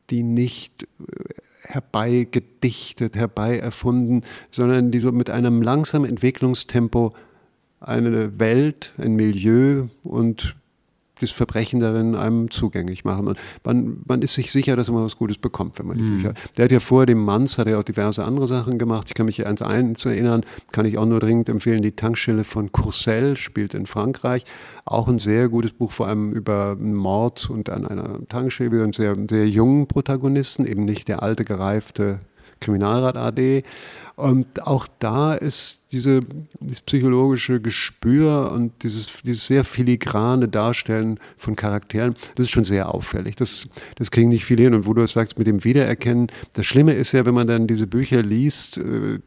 [0.09, 4.21] die nicht äh, herbeigedichtet, herbeierfunden,
[4.51, 7.13] sondern die so mit einem langsamen Entwicklungstempo
[7.80, 10.55] eine Welt, ein Milieu und
[11.22, 13.28] das Verbrechen darin einem zugänglich machen.
[13.28, 16.15] Und man, man ist sich sicher, dass man was Gutes bekommt, wenn man die mhm.
[16.17, 16.34] Bücher.
[16.57, 19.07] Der hat ja vor dem Manns hat er auch diverse andere Sachen gemacht.
[19.09, 21.82] Ich kann mich ans einen zu erinnern, kann ich auch nur dringend empfehlen.
[21.82, 24.43] Die Tankstelle von Courcelles spielt in Frankreich.
[24.86, 28.95] Auch ein sehr gutes Buch, vor allem über einen Mord und an einer Tankstelle und
[28.95, 32.20] sehr, sehr jungen Protagonisten, eben nicht der alte, gereifte
[32.60, 33.64] Kriminalrat AD.
[34.16, 36.20] Und auch da ist diese,
[36.60, 42.93] dieses psychologische Gespür und dieses, dieses sehr filigrane Darstellen von Charakteren, das ist schon sehr
[42.93, 43.38] auffällig.
[43.38, 44.74] Das, das kriegen nicht viele hin.
[44.74, 47.88] Und wo du sagst, mit dem Wiedererkennen, das Schlimme ist ja, wenn man dann diese
[47.88, 49.20] Bücher liest, äh,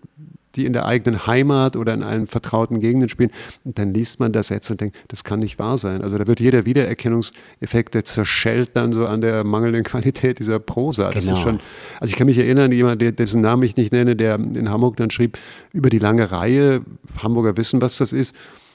[0.55, 3.31] die in der eigenen Heimat oder in allen vertrauten Gegenden spielen.
[3.65, 6.03] Und dann liest man das jetzt und denkt, das kann nicht wahr sein.
[6.03, 11.11] Also da wird jeder Wiedererkennungseffekt, der zerschellt dann so an der mangelnden Qualität dieser Prosa.
[11.11, 11.37] Das genau.
[11.37, 11.61] ist schon,
[12.01, 15.11] also ich kann mich erinnern, jemand, dessen Namen ich nicht nenne, der in Hamburg dann
[15.11, 15.39] schrieb,
[15.73, 16.83] über die lange Reihe,
[17.23, 18.35] Hamburger wissen, was das ist,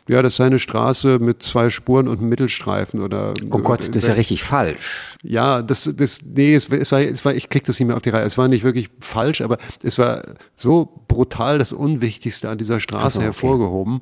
[0.10, 3.34] ja, das sei eine Straße mit zwei Spuren und einem Mittelstreifen oder.
[3.49, 5.18] Oh Gott, das ist ja richtig falsch.
[5.24, 8.01] Ja, das, das, nee, es, es, war, es war, ich krieg das nicht mehr auf
[8.01, 8.24] die Reihe.
[8.24, 10.24] Es war nicht wirklich falsch, aber es war
[10.55, 13.26] so brutal das Unwichtigste an dieser Straße so, okay.
[13.26, 14.01] hervorgehoben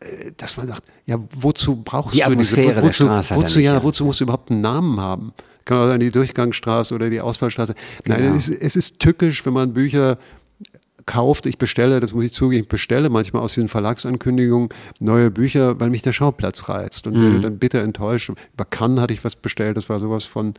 [0.00, 3.74] äh, dass man sagt, ja, wozu brauchst die du Atmosphäre diese, wozu, wozu, wozu, ja,
[3.74, 5.32] ja, wozu musst du überhaupt einen Namen haben?
[5.64, 7.74] Kann auch sein, die Durchgangsstraße oder die Ausfallstraße.
[8.04, 8.18] Genau.
[8.18, 10.18] Nein, es ist, es ist tückisch, wenn man Bücher
[11.06, 14.68] kauft, ich bestelle, das muss ich zugeben, ich bestelle manchmal aus diesen Verlagsankündigungen
[15.00, 17.22] neue Bücher, weil mich der Schauplatz reizt und mhm.
[17.22, 18.30] werde dann bitter enttäuscht.
[18.54, 20.54] Über Cannes hatte ich was bestellt, das war sowas von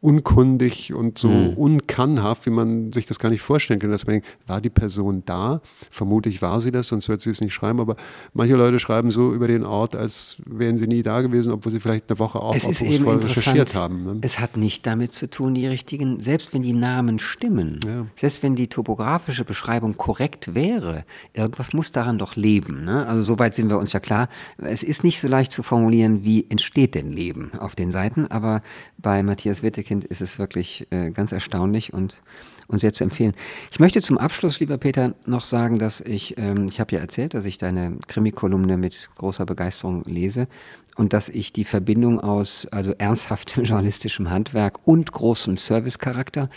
[0.00, 1.54] unkundig und so mhm.
[1.54, 3.90] unkannhaft, wie man sich das gar nicht vorstellen kann.
[3.90, 5.60] Dass man denkt, war die Person da?
[5.90, 7.80] Vermutlich war sie das, sonst wird sie es nicht schreiben.
[7.80, 7.96] Aber
[8.32, 11.80] manche Leute schreiben so über den Ort, als wären sie nie da gewesen, obwohl sie
[11.80, 14.04] vielleicht eine Woche auch aufrufsvoll recherchiert haben.
[14.04, 14.18] Ne?
[14.22, 18.06] Es hat nicht damit zu tun, die richtigen, selbst wenn die Namen stimmen, ja.
[18.16, 22.86] selbst wenn die topografische Beschreibung korrekt wäre, irgendwas muss daran doch leben.
[22.86, 23.06] Ne?
[23.06, 24.28] Also soweit sind wir uns ja klar.
[24.56, 28.62] Es ist nicht so leicht zu formulieren, wie entsteht denn Leben auf den Seiten, aber
[29.00, 32.20] bei Matthias Wittekind ist es wirklich äh, ganz erstaunlich und,
[32.68, 33.32] und sehr zu empfehlen.
[33.70, 37.34] Ich möchte zum Abschluss, lieber Peter, noch sagen, dass ich, ähm, ich habe ja erzählt,
[37.34, 40.48] dass ich deine Krimikolumne mit großer Begeisterung lese
[40.96, 46.50] und dass ich die Verbindung aus also ernsthaftem journalistischem Handwerk und großem Servicecharakter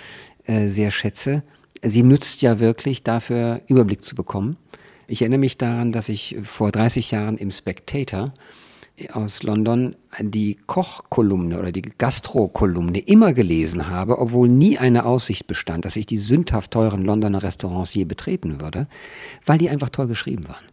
[0.45, 1.43] äh, sehr schätze.
[1.81, 4.57] Sie nützt ja wirklich dafür, Überblick zu bekommen.
[5.07, 8.33] Ich erinnere mich daran, dass ich vor 30 Jahren im Spectator
[9.11, 15.85] aus London die Kochkolumne oder die Gastrokolumne immer gelesen habe, obwohl nie eine Aussicht bestand,
[15.85, 18.87] dass ich die sündhaft teuren Londoner Restaurants je betreten würde,
[19.45, 20.63] weil die einfach toll geschrieben waren.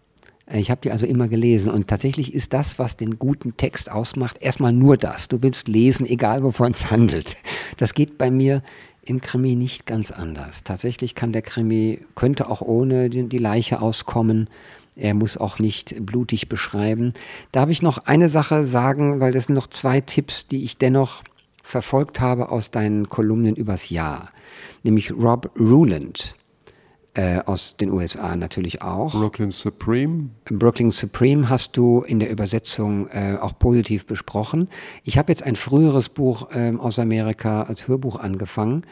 [0.52, 4.38] Ich habe die also immer gelesen und tatsächlich ist das, was den guten Text ausmacht,
[4.40, 5.28] erstmal nur das.
[5.28, 7.36] Du willst lesen, egal wovon es handelt.
[7.76, 8.62] Das geht bei mir
[9.02, 10.64] im Krimi nicht ganz anders.
[10.64, 14.50] Tatsächlich kann der Krimi, könnte auch ohne die Leiche auskommen
[14.96, 17.12] er muss auch nicht blutig beschreiben.
[17.52, 21.22] Darf ich noch eine Sache sagen, weil das sind noch zwei Tipps, die ich dennoch
[21.62, 24.30] verfolgt habe aus deinen Kolumnen übers Jahr.
[24.82, 26.34] Nämlich Rob Ruland
[27.14, 29.12] äh, aus den USA natürlich auch.
[29.12, 30.30] Brooklyn Supreme.
[30.44, 34.68] Brooklyn Supreme hast du in der Übersetzung äh, auch positiv besprochen.
[35.04, 38.82] Ich habe jetzt ein früheres Buch äh, aus Amerika als Hörbuch angefangen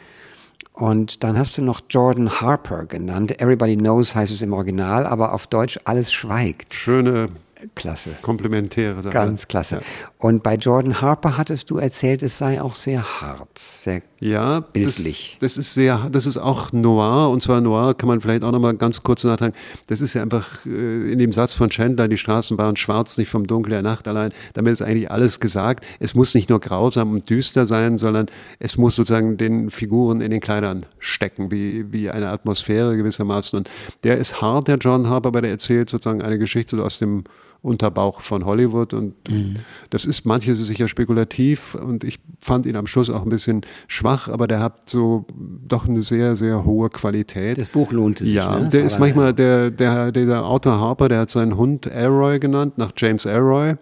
[0.79, 3.41] und dann hast du noch Jordan Harper genannt.
[3.41, 6.73] Everybody Knows heißt es im Original, aber auf Deutsch alles schweigt.
[6.73, 7.29] Schöne
[7.75, 8.11] Klasse.
[8.21, 9.13] Komplementäre Sache.
[9.13, 9.75] Ganz klasse.
[9.75, 9.81] Ja.
[10.17, 15.37] Und bei Jordan Harper hattest du erzählt, es sei auch sehr hart, sehr ja, bildlich.
[15.41, 18.53] Das, das, ist sehr, das ist auch Noir und zwar Noir kann man vielleicht auch
[18.53, 19.53] noch mal ganz kurz nachtragen.
[19.87, 23.29] Das ist ja einfach äh, in dem Satz von Chandler, die Straßen waren schwarz, nicht
[23.29, 24.31] vom Dunkel der Nacht allein.
[24.53, 25.85] Damit ist eigentlich alles gesagt.
[25.99, 28.27] Es muss nicht nur grausam und düster sein, sondern
[28.59, 33.57] es muss sozusagen den Figuren in den Kleidern stecken, wie, wie eine Atmosphäre gewissermaßen.
[33.57, 33.69] Und
[34.05, 37.25] der ist hart, der John Harper, aber der erzählt sozusagen eine Geschichte aus dem
[37.61, 38.93] Unterbauch von Hollywood.
[38.93, 39.57] Und mhm.
[39.89, 43.61] das ist, manches ist sicher spekulativ und ich fand ihn am Schluss auch ein bisschen
[43.87, 45.25] schwach, aber der hat so
[45.67, 47.57] doch eine sehr, sehr hohe Qualität.
[47.57, 48.33] Das Buch lohnt sich.
[48.33, 48.69] Ja, ne?
[48.69, 52.91] der ist manchmal, der, der, dieser Autor Harper, der hat seinen Hund Elroy genannt, nach
[52.95, 53.75] James Elroy.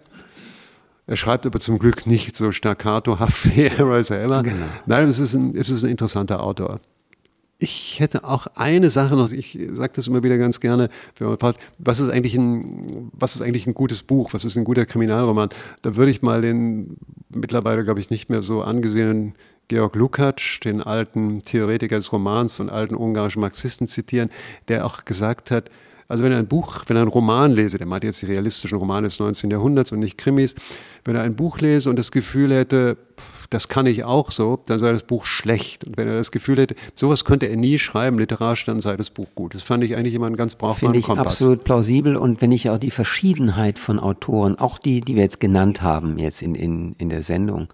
[1.06, 4.42] Er schreibt aber zum Glück nicht so staccatohaft wie Elroy selber.
[4.42, 4.66] Genau.
[4.86, 6.80] Nein, es ist, ein, es ist ein interessanter Autor.
[7.60, 11.38] Ich hätte auch eine Sache noch, ich sage das immer wieder ganz gerne, wenn man
[11.38, 14.86] fragt, was ist eigentlich ein, was ist eigentlich ein gutes Buch, was ist ein guter
[14.86, 15.48] Kriminalroman?
[15.82, 16.98] Da würde ich mal den
[17.30, 19.34] mittlerweile, glaube ich, nicht mehr so angesehenen
[19.66, 24.30] Georg Lukács, den alten Theoretiker des Romans und alten ungarischen Marxisten zitieren,
[24.68, 25.68] der auch gesagt hat,
[26.06, 28.78] also wenn er ein Buch, wenn er einen Roman lese, der meint jetzt die realistischen
[28.78, 29.50] Romane des 19.
[29.50, 30.54] Jahrhunderts und nicht Krimis,
[31.04, 32.96] wenn er ein Buch lese und das Gefühl hätte,
[33.50, 35.84] das kann ich auch so, dann sei das Buch schlecht.
[35.84, 39.10] Und wenn er das Gefühl hätte, sowas könnte er nie schreiben, literarisch, dann sei das
[39.10, 39.54] Buch gut.
[39.54, 41.26] Das fand ich eigentlich immer einen ganz brauchbaren Finde ich Kompass.
[41.26, 45.40] absolut plausibel und wenn ich auch die Verschiedenheit von Autoren, auch die, die wir jetzt
[45.40, 47.68] genannt haben, jetzt in, in, in der Sendung,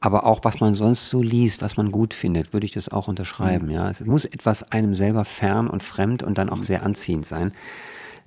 [0.00, 3.08] aber auch was man sonst so liest, was man gut findet, würde ich das auch
[3.08, 3.66] unterschreiben.
[3.66, 3.72] Mhm.
[3.72, 7.52] Ja, es muss etwas einem selber fern und fremd und dann auch sehr anziehend sein.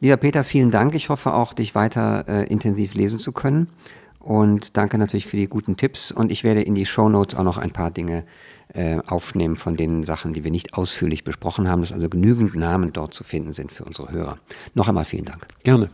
[0.01, 0.95] Lieber Peter, vielen Dank.
[0.95, 3.67] Ich hoffe auch, dich weiter äh, intensiv lesen zu können.
[4.23, 6.11] Und danke natürlich für die guten Tipps.
[6.11, 8.23] Und ich werde in die Show Notes auch noch ein paar Dinge
[8.73, 12.93] äh, aufnehmen von den Sachen, die wir nicht ausführlich besprochen haben, dass also genügend Namen
[12.93, 14.37] dort zu finden sind für unsere Hörer.
[14.75, 15.47] Noch einmal vielen Dank.
[15.63, 15.89] Gerne.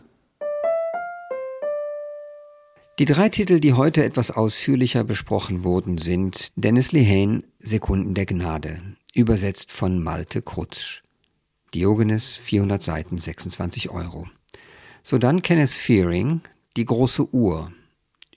[2.98, 8.80] Die drei Titel, die heute etwas ausführlicher besprochen wurden, sind Dennis Lehane, Sekunden der Gnade,
[9.14, 11.02] übersetzt von Malte Krutsch.
[11.74, 14.26] Diogenes, 400 Seiten, 26 Euro.
[15.02, 16.40] So dann Kenneth Fearing,
[16.76, 17.72] Die große Uhr,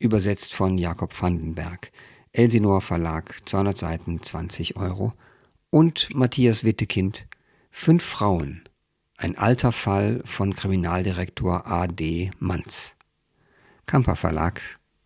[0.02, 1.92] übersetzt von Jakob Vandenberg,
[2.34, 5.14] Elsinor Verlag, 200 Seiten, 20 Euro.
[5.70, 7.28] Und Matthias Wittekind,
[7.70, 8.64] Fünf Frauen,
[9.16, 12.32] ein alter Fall von Kriminaldirektor A.D.
[12.40, 12.96] Manz.
[13.86, 14.62] Kamper Verlag,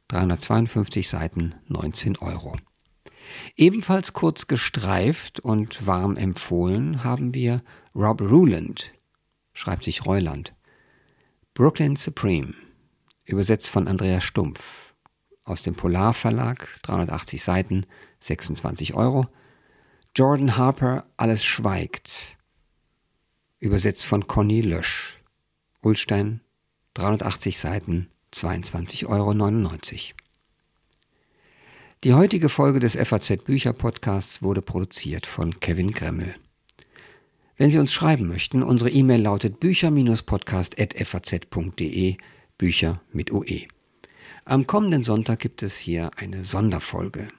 [0.07, 2.55] 352 Seiten, 19 Euro.
[3.55, 8.93] Ebenfalls kurz gestreift und warm empfohlen haben wir Rob Ruland,
[9.53, 10.55] schreibt sich Reuland.
[11.53, 12.53] Brooklyn Supreme,
[13.25, 14.84] übersetzt von Andrea Stumpf.
[15.45, 17.85] Aus dem Polar Verlag, 380 Seiten,
[18.19, 19.27] 26 Euro.
[20.15, 22.37] Jordan Harper, Alles schweigt,
[23.59, 25.21] übersetzt von Conny Lösch.
[25.81, 26.41] Ulstein,
[26.95, 29.33] 380 Seiten, 22,99 Euro.
[32.03, 36.33] Die heutige Folge des FAZ Bücher Podcasts wurde produziert von Kevin Gremmel.
[37.57, 42.17] Wenn Sie uns schreiben möchten, unsere E-Mail lautet bücher-podcast.faz.de,
[42.57, 43.67] Bücher mit OE.
[44.47, 47.29] Am kommenden Sonntag gibt es hier eine Sonderfolge.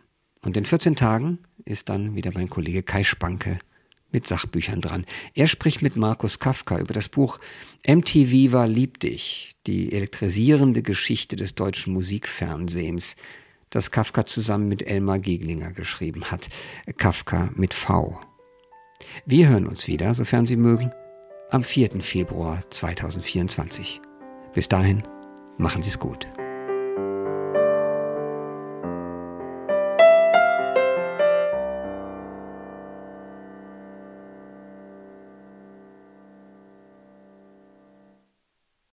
[0.43, 3.61] Und in 14 Tagen ist dann wieder mein Kollege Kai Spanke
[4.11, 5.07] mit Sachbüchern dran.
[5.35, 7.39] Er spricht mit Markus Kafka über das Buch
[7.87, 13.15] MTV war lieb dich, die elektrisierende Geschichte des deutschen Musikfernsehens,
[13.71, 16.49] das Kafka zusammen mit Elmar Geglinger geschrieben hat.
[16.97, 18.19] Kafka mit V.
[19.25, 20.91] Wir hören uns wieder, sofern Sie mögen,
[21.51, 22.01] am 4.
[22.01, 24.01] Februar 2024.
[24.55, 25.05] Bis dahin,
[25.57, 26.27] machen Sie es gut.